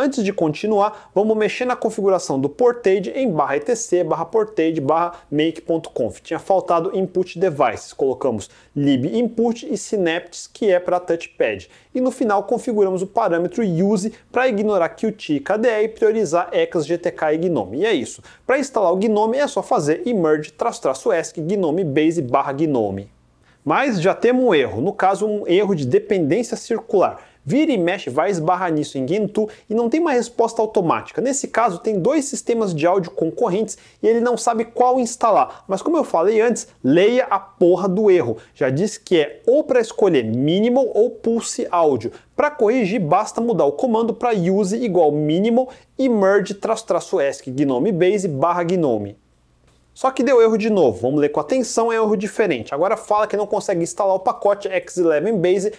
[0.00, 5.14] Antes de continuar, vamos mexer na configuração do portage em barra etc barra portage barra
[5.28, 6.20] make.conf.
[6.22, 11.68] Tinha faltado input devices, colocamos lib input e synapses que é para touchpad.
[11.92, 16.86] E no final configuramos o parâmetro use para ignorar Qt e KDE e priorizar ECAS,
[16.86, 17.78] GTK e Gnome.
[17.78, 18.22] E é isso.
[18.46, 20.54] Para instalar o Gnome é só fazer immerge
[21.12, 23.10] esc gnome base barra gnome.
[23.64, 27.20] Mas já temos um erro, no caso um erro de dependência circular.
[27.48, 31.22] Vira e mexe vai esbarrar nisso em Gentoo e não tem uma resposta automática.
[31.22, 35.64] Nesse caso, tem dois sistemas de áudio concorrentes e ele não sabe qual instalar.
[35.66, 38.36] Mas como eu falei antes, leia a porra do erro.
[38.54, 42.12] Já disse que é ou para escolher minimal ou pulse áudio.
[42.36, 47.50] Para corrigir, basta mudar o comando para use igual minimal e merge traço traço esc
[47.50, 49.16] gnome base barra gnome.
[49.98, 52.72] Só que deu erro de novo, vamos ler com atenção, é erro diferente.
[52.72, 55.72] Agora fala que não consegue instalar o pacote X11 Base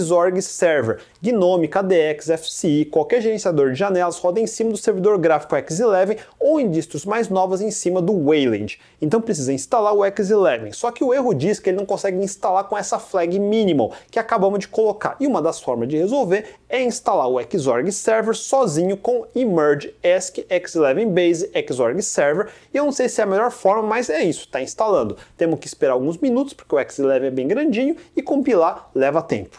[0.00, 1.00] Xorg Server.
[1.20, 6.60] Gnome, KDX, FCI, qualquer gerenciador de janelas roda em cima do servidor gráfico X11 ou
[6.60, 8.78] em distros mais novas em cima do Wayland.
[9.02, 10.72] Então precisa instalar o X11.
[10.72, 14.20] Só que o erro diz que ele não consegue instalar com essa flag minimal que
[14.20, 15.16] acabamos de colocar.
[15.18, 20.46] E uma das formas de resolver é instalar o Xorg Server sozinho com immerge esc
[20.48, 22.50] x11 base xorg server.
[22.72, 23.50] E eu não sei se é a melhor
[23.82, 25.16] mas é isso, está instalando.
[25.36, 29.58] Temos que esperar alguns minutos porque o X11 é bem grandinho e compilar leva tempo.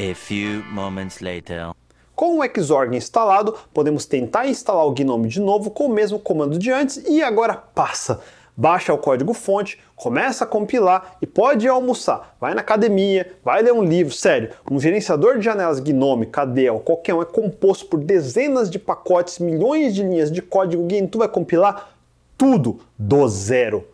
[0.00, 1.70] A few moments later.
[2.14, 6.58] Com o Xorg instalado, podemos tentar instalar o Gnome de novo com o mesmo comando
[6.58, 8.20] de antes e agora passa.
[8.58, 12.34] Baixa o código fonte, começa a compilar e pode almoçar.
[12.40, 14.14] Vai na academia, vai ler um livro.
[14.14, 16.30] Sério, um gerenciador de janelas Gnome,
[16.72, 20.88] ou qualquer um é composto por dezenas de pacotes, milhões de linhas de código.
[20.88, 21.95] Gentoo vai compilar
[22.36, 23.86] tudo do zero.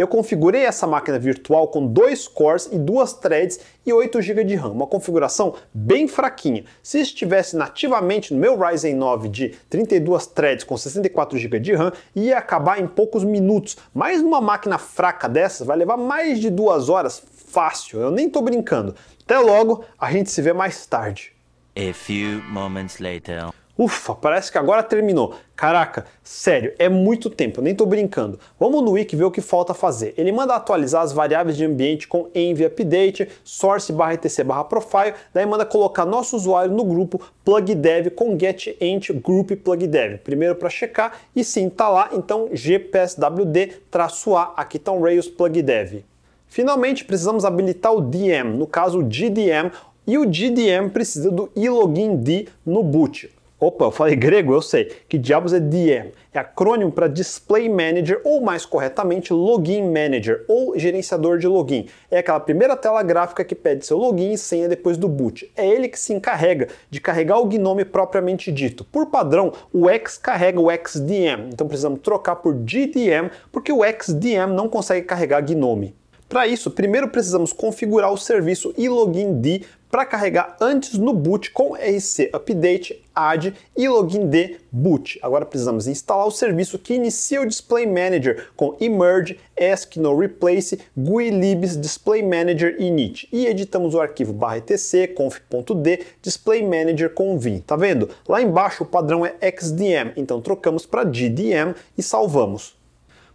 [0.00, 4.54] Eu configurei essa máquina virtual com dois cores e duas threads e 8 GB de
[4.54, 6.64] RAM, uma configuração bem fraquinha.
[6.82, 11.92] Se estivesse nativamente no meu Ryzen 9 de 32 threads com 64 GB de RAM,
[12.16, 13.76] ia acabar em poucos minutos.
[13.92, 18.40] Mas numa máquina fraca dessas vai levar mais de duas horas fácil, eu nem estou
[18.40, 18.94] brincando.
[19.22, 21.32] Até logo, a gente se vê mais tarde.
[21.76, 23.50] A few moments later.
[23.80, 25.36] Ufa, parece que agora terminou.
[25.56, 28.38] Caraca, sério, é muito tempo, nem tô brincando.
[28.58, 30.12] Vamos no wiki ver o que falta fazer.
[30.18, 35.14] Ele manda atualizar as variáveis de ambiente com env update, source barra etc barra profile,
[35.32, 40.18] daí manda colocar nosso usuário no grupo plugdev com get ent group plugdev.
[40.18, 44.10] Primeiro para checar e sim tá lá, então gpswd-a,
[44.58, 46.04] aqui tá um Rails plugdev.
[46.48, 49.70] Finalmente precisamos habilitar o DM, no caso o GDM,
[50.06, 53.39] e o GDM precisa do ilogin no boot.
[53.60, 54.86] Opa, eu falei grego, eu sei.
[55.06, 56.12] Que diabos é DM?
[56.32, 61.86] É acrônimo para Display Manager, ou mais corretamente, Login Manager, ou gerenciador de login.
[62.10, 65.52] É aquela primeira tela gráfica que pede seu login e senha depois do boot.
[65.54, 68.82] É ele que se encarrega de carregar o Gnome propriamente dito.
[68.82, 74.54] Por padrão, o X carrega o XDM, então precisamos trocar por GDM, porque o XDM
[74.54, 75.99] não consegue carregar Gnome.
[76.30, 82.30] Para isso, primeiro precisamos configurar o serviço ilogin-d para carregar antes no boot com rc
[82.32, 85.18] update add e login d boot.
[85.22, 90.78] Agora precisamos instalar o serviço que inicia o Display Manager com emerge ask no replace
[90.96, 97.58] GUI libs display manager init e editamos o arquivo etc conf.d display manager com vim.
[97.58, 98.08] Tá vendo?
[98.28, 102.78] Lá embaixo o padrão é xdm, então trocamos para gdm e salvamos.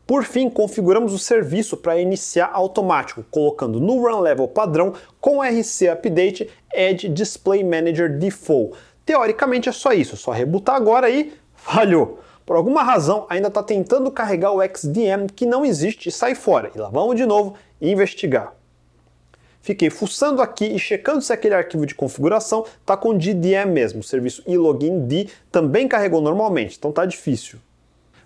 [0.07, 5.89] Por fim, configuramos o serviço para iniciar automático, colocando no run level padrão com RC
[5.89, 8.77] Update Edge Display Manager Default.
[9.03, 12.19] Teoricamente é só isso, só rebutar agora e falhou.
[12.45, 16.69] Por alguma razão ainda está tentando carregar o XDM que não existe e sai fora.
[16.75, 18.53] E lá vamos de novo investigar.
[19.59, 24.01] Fiquei fuçando aqui e checando se aquele arquivo de configuração está com DDM mesmo.
[24.01, 25.07] O serviço ilogin
[25.51, 27.57] também carregou normalmente, então está difícil.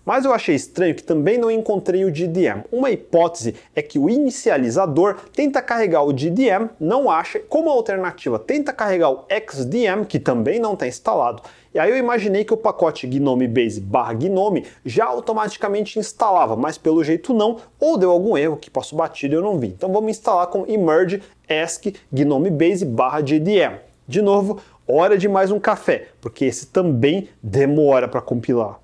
[0.06, 2.64] Mas eu achei estranho que também não encontrei o DDM.
[2.72, 8.74] Uma hipótese é que o inicializador tenta carregar o DDM, não acha, como alternativa tenta
[8.74, 11.44] carregar o XDM, que também não está instalado.
[11.74, 16.80] E aí eu imaginei que o pacote Gnome Base barra Gnome já automaticamente instalava, mas
[16.80, 19.68] pelo jeito não, ou deu algum erro que passou batido e eu não vi.
[19.68, 23.80] Então vamos instalar com emerge ask gnome base barra GDM.
[24.08, 28.80] De novo, hora de mais um café, porque esse também demora para compilar.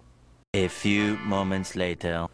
[0.55, 2.29] A few moments later.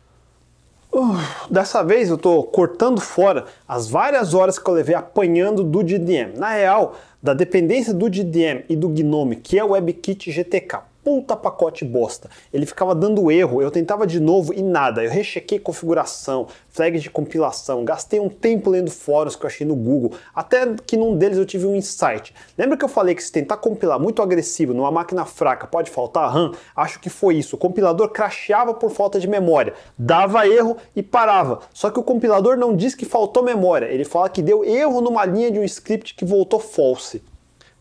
[0.93, 1.17] Uh,
[1.49, 6.37] dessa vez eu estou cortando fora as várias horas que eu levei apanhando do DDM.
[6.37, 11.35] Na real, da dependência do DDM e do Gnome, que é o WebKit GTK puta
[11.35, 12.29] pacote bosta.
[12.53, 15.03] Ele ficava dando erro, eu tentava de novo e nada.
[15.03, 19.75] Eu rechequei configuração, flags de compilação, gastei um tempo lendo fóruns que eu achei no
[19.75, 22.33] Google, até que num deles eu tive um insight.
[22.57, 26.31] Lembra que eu falei que se tentar compilar muito agressivo numa máquina fraca pode faltar
[26.31, 26.51] RAM?
[26.75, 27.55] Acho que foi isso.
[27.55, 31.59] O compilador crasheava por falta de memória, dava erro e parava.
[31.73, 35.25] Só que o compilador não diz que faltou memória, ele fala que deu erro numa
[35.25, 37.21] linha de um script que voltou false.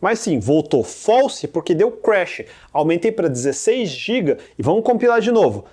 [0.01, 2.43] Mas sim, voltou false porque deu crash.
[2.73, 5.65] Aumentei para 16 GB e vamos compilar de novo.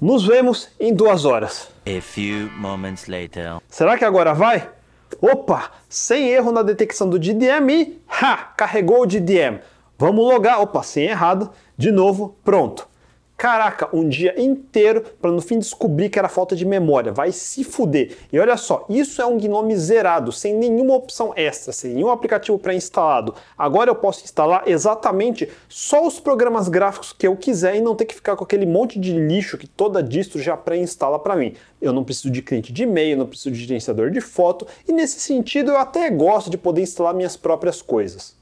[0.00, 1.68] Nos vemos em duas horas.
[1.86, 3.58] A few moments later.
[3.68, 4.68] Será que agora vai?
[5.22, 9.60] Opa, sem erro na detecção do DDM e ha, carregou o DDM.
[9.96, 12.86] Vamos logar, opa, sem errado, de novo, pronto.
[13.36, 17.12] Caraca, um dia inteiro para no fim descobrir que era falta de memória.
[17.12, 18.16] Vai se fuder.
[18.32, 22.58] E olha só, isso é um Gnome zerado, sem nenhuma opção extra, sem nenhum aplicativo
[22.58, 23.34] pré-instalado.
[23.58, 28.06] Agora eu posso instalar exatamente só os programas gráficos que eu quiser e não ter
[28.06, 31.52] que ficar com aquele monte de lixo que toda distro já pré-instala para mim.
[31.78, 35.20] Eu não preciso de cliente de e-mail, não preciso de gerenciador de foto e nesse
[35.20, 38.35] sentido eu até gosto de poder instalar minhas próprias coisas.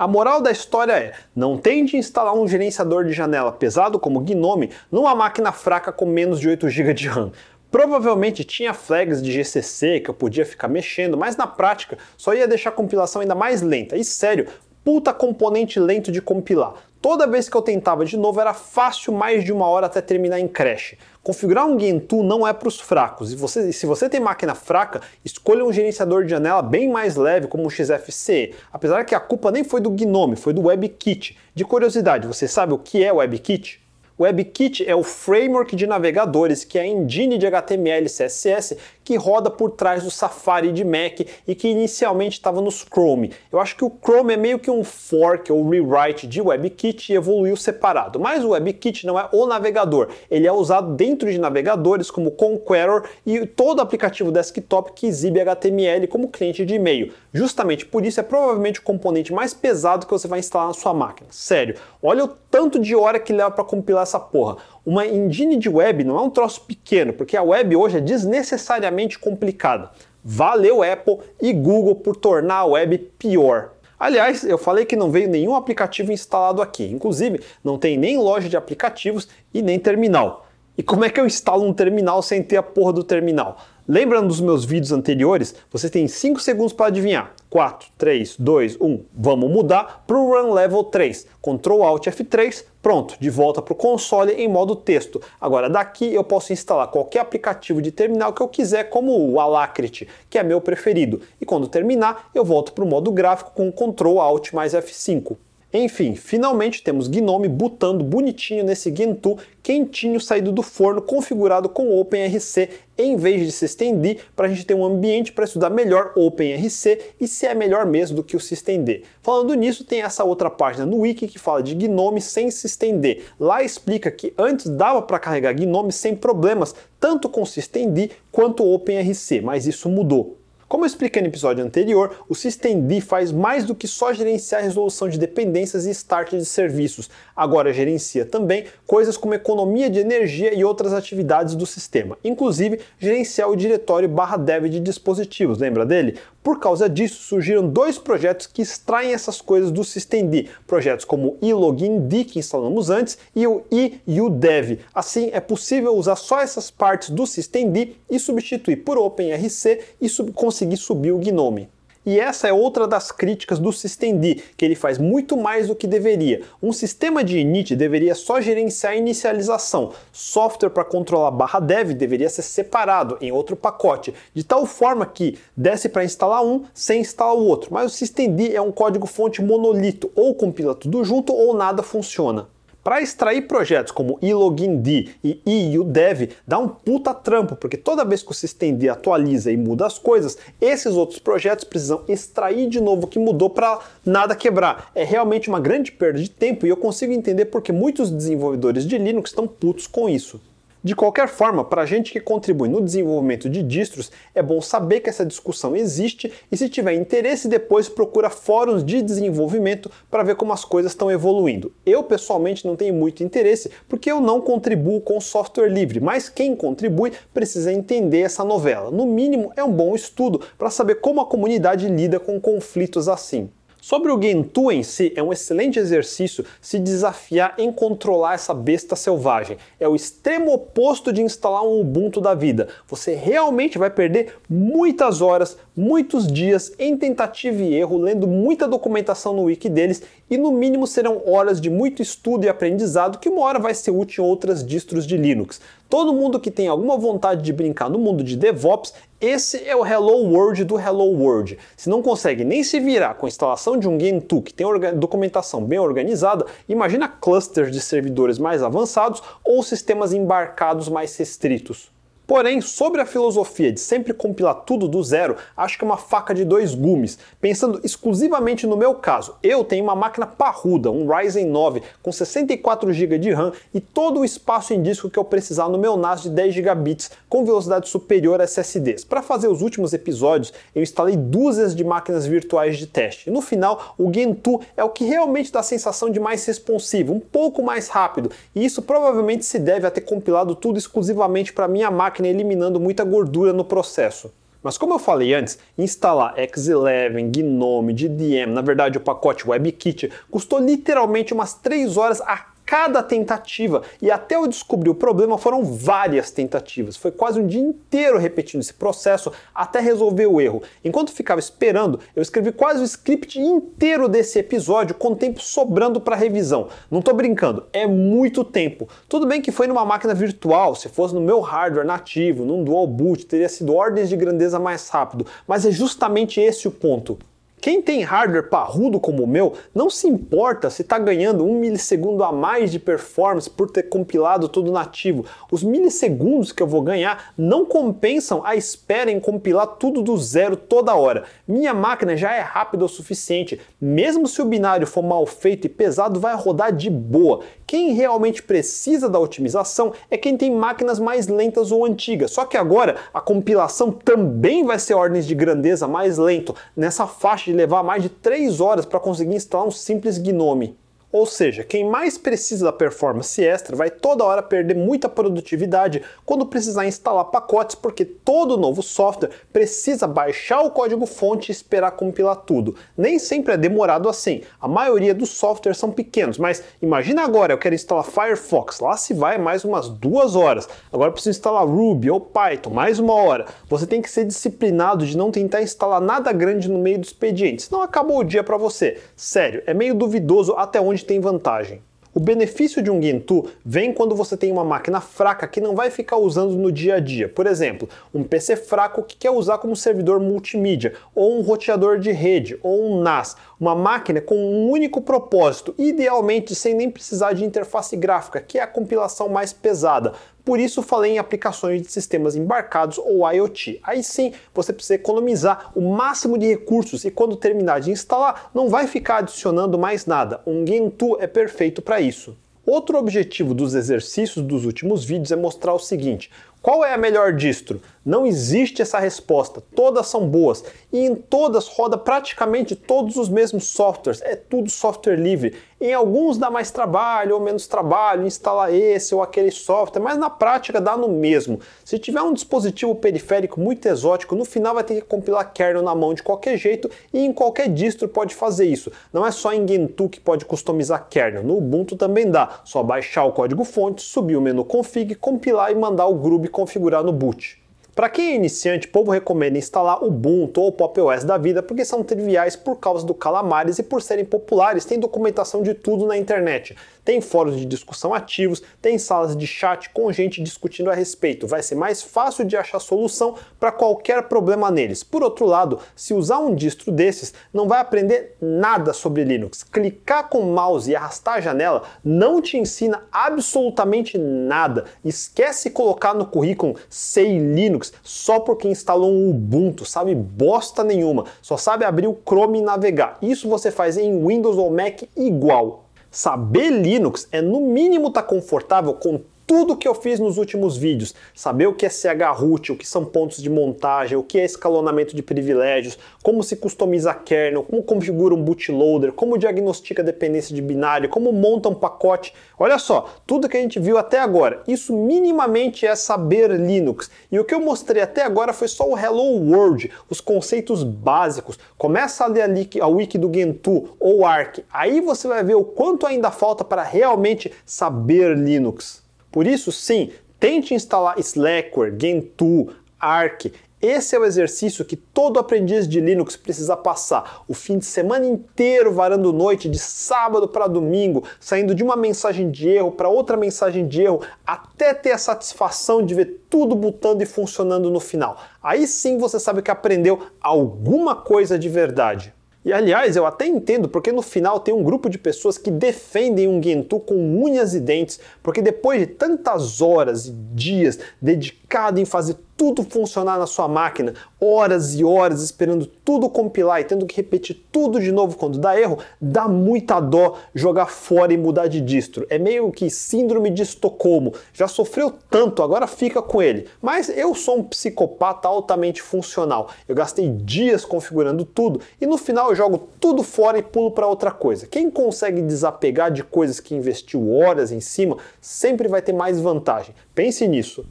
[0.00, 4.70] A moral da história é: não tente instalar um gerenciador de janela pesado como Gnome
[4.90, 7.30] numa máquina fraca com menos de 8 GB de RAM.
[7.70, 12.48] Provavelmente tinha flags de GCC que eu podia ficar mexendo, mas na prática só ia
[12.48, 13.94] deixar a compilação ainda mais lenta.
[13.94, 14.46] E sério,
[14.82, 16.76] puta componente lento de compilar.
[17.02, 20.38] Toda vez que eu tentava de novo era fácil mais de uma hora até terminar
[20.38, 20.96] em crash.
[21.22, 23.32] Configurar um Gentoo não é para os fracos.
[23.32, 27.46] E você, se você tem máquina fraca, escolha um gerenciador de janela bem mais leve,
[27.46, 28.54] como o XFCE.
[28.70, 31.38] Apesar que a culpa nem foi do Gnome, foi do WebKit.
[31.54, 33.80] De curiosidade, você sabe o que é WebKit?
[34.20, 38.76] WebKit é o framework de navegadores que é a engine de HTML e CSS
[39.10, 43.32] que roda por trás do Safari de Mac e que inicialmente estava nos Chrome.
[43.50, 47.16] Eu acho que o Chrome é meio que um fork ou rewrite de WebKit e
[47.16, 48.20] evoluiu separado.
[48.20, 53.08] Mas o WebKit não é o navegador, ele é usado dentro de navegadores como Conqueror
[53.26, 57.12] e todo aplicativo desktop que exibe HTML como cliente de e-mail.
[57.32, 60.94] Justamente por isso é provavelmente o componente mais pesado que você vai instalar na sua
[60.94, 61.28] máquina.
[61.32, 64.58] Sério, olha o tanto de hora que leva para compilar essa porra.
[64.84, 69.18] Uma engine de web não é um troço pequeno, porque a web hoje é desnecessariamente
[69.18, 69.90] complicada.
[70.24, 73.72] Valeu Apple e Google por tornar a web pior.
[73.98, 76.84] Aliás, eu falei que não veio nenhum aplicativo instalado aqui.
[76.90, 80.46] Inclusive, não tem nem loja de aplicativos e nem terminal.
[80.78, 83.58] E como é que eu instalo um terminal sem ter a porra do terminal?
[83.92, 87.34] Lembrando dos meus vídeos anteriores, você tem 5 segundos para adivinhar.
[87.50, 89.04] 4, 3, 2, 1.
[89.12, 91.26] Vamos mudar para o Run Level 3.
[91.42, 95.20] Ctrl Alt F3, pronto, de volta para o console em modo texto.
[95.40, 100.06] Agora daqui eu posso instalar qualquer aplicativo de terminal que eu quiser, como o Alacrity,
[100.30, 101.20] que é meu preferido.
[101.40, 105.36] E quando terminar, eu volto para o modo gráfico com Ctrl Alt mais F5.
[105.72, 112.68] Enfim, finalmente temos Gnome botando bonitinho nesse Gentoo, quentinho saído do forno, configurado com OpenRC
[112.98, 117.28] em vez de systemd, para a gente ter um ambiente para estudar melhor OpenRC e
[117.28, 119.04] se é melhor mesmo do que o systemd.
[119.22, 123.22] Falando nisso, tem essa outra página no wiki que fala de Gnome sem systemd.
[123.38, 129.40] Lá explica que antes dava para carregar Gnome sem problemas, tanto com systemd quanto OpenRC,
[129.40, 130.39] mas isso mudou.
[130.70, 134.64] Como eu expliquei no episódio anterior, o systemd faz mais do que só gerenciar a
[134.64, 137.10] resolução de dependências e start de serviços.
[137.34, 143.50] Agora gerencia também coisas como economia de energia e outras atividades do sistema, inclusive gerenciar
[143.50, 146.16] o diretório barra dev de dispositivos, lembra dele?
[146.42, 151.46] Por causa disso, surgiram dois projetos que extraem essas coisas do systemd, projetos como o
[151.46, 154.78] iLoginD, que instalamos antes, e o iUdev.
[154.94, 160.32] Assim, é possível usar só essas partes do systemd e substituir por OpenRC e sub
[160.32, 161.68] conseguir subir o Gnome.
[162.04, 165.86] E essa é outra das críticas do systemd, que ele faz muito mais do que
[165.86, 166.40] deveria.
[166.62, 169.92] Um sistema de init deveria só gerenciar a inicialização.
[170.10, 175.38] Software para controlar barra dev deveria ser separado em outro pacote, de tal forma que
[175.54, 177.68] desse para instalar um sem instalar o outro.
[177.70, 182.48] Mas o systemd é um código fonte monolito, ou compila tudo junto ou nada funciona.
[182.82, 188.30] Para extrair projetos como iLoginD e iUdev dá um puta trampo, porque toda vez que
[188.30, 193.06] o systemd atualiza e muda as coisas, esses outros projetos precisam extrair de novo o
[193.06, 194.90] que mudou para nada quebrar.
[194.94, 198.96] É realmente uma grande perda de tempo e eu consigo entender porque muitos desenvolvedores de
[198.96, 200.40] Linux estão putos com isso.
[200.82, 205.00] De qualquer forma, para a gente que contribui no desenvolvimento de distros, é bom saber
[205.00, 210.36] que essa discussão existe e se tiver interesse depois procura fóruns de desenvolvimento para ver
[210.36, 211.70] como as coisas estão evoluindo.
[211.84, 216.56] Eu pessoalmente não tenho muito interesse porque eu não contribuo com software livre, mas quem
[216.56, 218.90] contribui precisa entender essa novela.
[218.90, 223.50] No mínimo é um bom estudo para saber como a comunidade lida com conflitos assim.
[223.80, 228.94] Sobre o Gentoo em si, é um excelente exercício se desafiar em controlar essa besta
[228.94, 229.56] selvagem.
[229.78, 232.68] É o extremo oposto de instalar um Ubuntu da vida.
[232.86, 239.32] Você realmente vai perder muitas horas, muitos dias em tentativa e erro, lendo muita documentação
[239.32, 243.40] no wiki deles e no mínimo serão horas de muito estudo e aprendizado que uma
[243.40, 245.58] hora vai ser útil em outras distros de Linux.
[245.88, 249.84] Todo mundo que tem alguma vontade de brincar no mundo de DevOps, esse é o
[249.84, 251.56] Hello World do Hello World.
[251.78, 254.66] Se não consegue nem se virar com a instalação de um Gentoo que tem
[254.96, 261.90] documentação bem organizada, imagina clusters de servidores mais avançados ou sistemas embarcados mais restritos.
[262.30, 266.32] Porém, sobre a filosofia de sempre compilar tudo do zero, acho que é uma faca
[266.32, 267.18] de dois gumes.
[267.40, 272.92] Pensando exclusivamente no meu caso, eu tenho uma máquina parruda, um Ryzen 9 com 64
[272.92, 276.22] GB de RAM e todo o espaço em disco que eu precisar no meu NAS
[276.22, 276.96] de 10 GB
[277.28, 279.02] com velocidade superior a SSDs.
[279.02, 283.28] Para fazer os últimos episódios, eu instalei dúzias de máquinas virtuais de teste.
[283.28, 287.18] no final, o Gentoo é o que realmente dá a sensação de mais responsivo, um
[287.18, 291.90] pouco mais rápido, e isso provavelmente se deve a ter compilado tudo exclusivamente para minha
[291.90, 294.30] máquina máquina eliminando muita gordura no processo.
[294.62, 300.58] Mas como eu falei antes, instalar X11, Gnome, DDM, na verdade o pacote WebKit, custou
[300.58, 303.82] literalmente umas 3 horas a cada tentativa.
[304.00, 306.96] E até eu descobrir o problema foram várias tentativas.
[306.96, 310.62] Foi quase um dia inteiro repetindo esse processo até resolver o erro.
[310.84, 316.14] Enquanto ficava esperando, eu escrevi quase o script inteiro desse episódio com tempo sobrando para
[316.14, 316.68] revisão.
[316.88, 318.88] Não tô brincando, é muito tempo.
[319.08, 322.86] Tudo bem que foi numa máquina virtual, se fosse no meu hardware nativo, num dual
[322.86, 327.18] boot, teria sido ordens de grandeza mais rápido, mas é justamente esse o ponto.
[327.60, 332.24] Quem tem hardware parrudo como o meu não se importa se está ganhando um milissegundo
[332.24, 335.26] a mais de performance por ter compilado tudo nativo.
[335.52, 340.56] Os milissegundos que eu vou ganhar não compensam a espera em compilar tudo do zero
[340.56, 341.24] toda hora.
[341.46, 343.60] Minha máquina já é rápida o suficiente.
[343.78, 347.40] Mesmo se o binário for mal feito e pesado, vai rodar de boa.
[347.66, 352.30] Quem realmente precisa da otimização é quem tem máquinas mais lentas ou antigas.
[352.30, 357.49] Só que agora a compilação também vai ser ordens de grandeza mais lento, nessa faixa
[357.52, 360.79] levar mais de 3 horas para conseguir instalar um simples Gnome.
[361.12, 366.46] Ou seja, quem mais precisa da performance extra vai toda hora perder muita produtividade quando
[366.46, 372.76] precisar instalar pacotes, porque todo novo software precisa baixar o código-fonte e esperar compilar tudo.
[372.96, 374.42] Nem sempre é demorado assim.
[374.60, 379.12] A maioria dos softwares são pequenos, mas imagina agora, eu quero instalar Firefox, lá se
[379.12, 380.68] vai mais umas duas horas.
[380.92, 383.46] Agora preciso instalar Ruby ou Python, mais uma hora.
[383.68, 387.62] Você tem que ser disciplinado de não tentar instalar nada grande no meio do expediente,
[387.62, 388.98] senão acabou o dia para você.
[389.16, 391.82] Sério, é meio duvidoso até onde tem vantagem.
[392.12, 395.92] O benefício de um Gentoo vem quando você tem uma máquina fraca que não vai
[395.92, 397.28] ficar usando no dia a dia.
[397.28, 402.10] Por exemplo, um PC fraco que quer usar como servidor multimídia, ou um roteador de
[402.10, 403.36] rede, ou um NAS.
[403.60, 408.62] Uma máquina com um único propósito, idealmente sem nem precisar de interface gráfica, que é
[408.62, 410.14] a compilação mais pesada.
[410.42, 413.78] Por isso falei em aplicações de sistemas embarcados ou IoT.
[413.82, 418.70] Aí sim você precisa economizar o máximo de recursos e quando terminar de instalar, não
[418.70, 420.40] vai ficar adicionando mais nada.
[420.46, 422.34] Um Gentoo é perfeito para isso.
[422.64, 426.30] Outro objetivo dos exercícios dos últimos vídeos é mostrar o seguinte:
[426.62, 427.82] Qual é a melhor distro?
[428.04, 429.62] Não existe essa resposta.
[429.76, 434.22] Todas são boas e em todas roda praticamente todos os mesmos softwares.
[434.22, 435.54] É tudo software livre.
[435.78, 440.30] Em alguns dá mais trabalho ou menos trabalho, instalar esse ou aquele software, mas na
[440.30, 441.60] prática dá no mesmo.
[441.84, 445.94] Se tiver um dispositivo periférico muito exótico, no final vai ter que compilar kernel na
[445.94, 448.90] mão de qualquer jeito e em qualquer distro pode fazer isso.
[449.12, 451.44] Não é só em Gentoo que pode customizar kernel.
[451.44, 452.60] No Ubuntu também dá.
[452.64, 457.04] Só baixar o código fonte, subir o menu config, compilar e mandar o Groove configurar
[457.04, 457.59] no boot.
[458.00, 461.62] Para quem é iniciante, o povo recomenda instalar Ubuntu ou o Pop OS da vida
[461.62, 466.06] porque são triviais por causa do Calamares e por serem populares, tem documentação de tudo
[466.06, 466.74] na internet.
[467.10, 471.44] Tem fóruns de discussão ativos, tem salas de chat com gente discutindo a respeito.
[471.44, 475.02] Vai ser mais fácil de achar solução para qualquer problema neles.
[475.02, 479.64] Por outro lado, se usar um distro desses, não vai aprender nada sobre Linux.
[479.64, 484.84] Clicar com o mouse e arrastar a janela não te ensina absolutamente nada.
[485.04, 491.24] Esquece colocar no currículo sei Linux só porque instalou um Ubuntu, sabe bosta nenhuma.
[491.42, 493.18] Só sabe abrir o Chrome e navegar.
[493.20, 495.89] Isso você faz em Windows ou Mac igual.
[496.10, 500.76] Saber Linux é no mínimo estar tá confortável com tudo que eu fiz nos últimos
[500.76, 504.44] vídeos, saber o que é chroot, o que são pontos de montagem, o que é
[504.44, 510.62] escalonamento de privilégios, como se customiza kernel, como configura um bootloader, como diagnostica dependência de
[510.62, 512.32] binário, como monta um pacote.
[512.56, 517.10] Olha só, tudo que a gente viu até agora, isso minimamente é saber Linux.
[517.32, 521.58] E o que eu mostrei até agora foi só o Hello World, os conceitos básicos.
[521.76, 522.44] Começa a ler
[522.80, 526.84] a wiki do Gentoo ou Arc, aí você vai ver o quanto ainda falta para
[526.84, 528.99] realmente saber Linux.
[529.30, 533.52] Por isso, sim, tente instalar Slackware, Gentoo, Arc.
[533.80, 537.44] Esse é o exercício que todo aprendiz de Linux precisa passar.
[537.48, 542.50] O fim de semana inteiro varando noite, de sábado para domingo, saindo de uma mensagem
[542.50, 547.22] de erro para outra mensagem de erro, até ter a satisfação de ver tudo botando
[547.22, 548.36] e funcionando no final.
[548.62, 552.34] Aí sim você sabe que aprendeu alguma coisa de verdade.
[552.62, 556.46] E aliás, eu até entendo porque no final tem um grupo de pessoas que defendem
[556.46, 562.04] um Gentoo com unhas e dentes, porque depois de tantas horas e dias dedicado em
[562.04, 567.16] fazer tudo funcionar na sua máquina, horas e horas esperando tudo compilar e tendo que
[567.16, 571.80] repetir tudo de novo quando dá erro, dá muita dó jogar fora e mudar de
[571.80, 572.26] distro.
[572.28, 574.34] É meio que síndrome de Estocolmo.
[574.52, 576.68] Já sofreu tanto, agora fica com ele.
[576.82, 579.70] Mas eu sou um psicopata altamente funcional.
[579.88, 584.06] Eu gastei dias configurando tudo e no final eu jogo tudo fora e pulo para
[584.06, 584.66] outra coisa.
[584.66, 589.94] Quem consegue desapegar de coisas que investiu horas em cima sempre vai ter mais vantagem.
[590.14, 590.84] Pense nisso.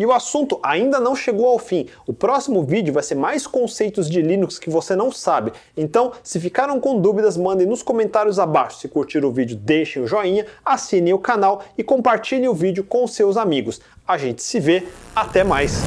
[0.00, 1.86] E o assunto ainda não chegou ao fim.
[2.06, 5.52] O próximo vídeo vai ser mais conceitos de Linux que você não sabe.
[5.76, 8.78] Então, se ficaram com dúvidas, mandem nos comentários abaixo.
[8.78, 13.06] Se curtiram o vídeo, deixem o joinha, assinem o canal e compartilhem o vídeo com
[13.06, 13.78] seus amigos.
[14.08, 15.82] A gente se vê, até mais!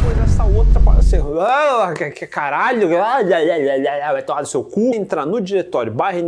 [0.00, 0.80] Depois essa outra
[2.26, 6.18] caralho, vai tomar do seu cu, entrar no diretório barra,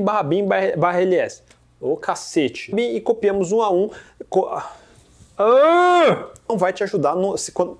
[0.00, 1.43] barra bin barra ls.
[1.84, 2.74] Ô cacete.
[2.74, 3.90] E copiamos um a um.
[4.30, 4.72] Co ah!
[6.48, 7.36] Não vai te ajudar no.
[7.36, 7.78] Se, quando,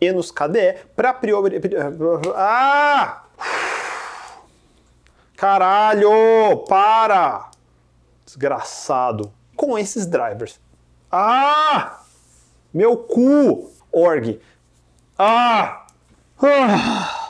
[0.00, 1.60] menos KDE para priori.
[2.34, 3.22] Ah!
[5.36, 6.64] Caralho!
[6.68, 7.50] Para!
[8.24, 9.32] Desgraçado.
[9.54, 10.58] Com esses drivers.
[11.12, 12.00] Ah!
[12.74, 13.70] Meu cu!
[13.92, 14.40] Org.
[15.16, 15.86] Ah!
[16.42, 17.25] ah!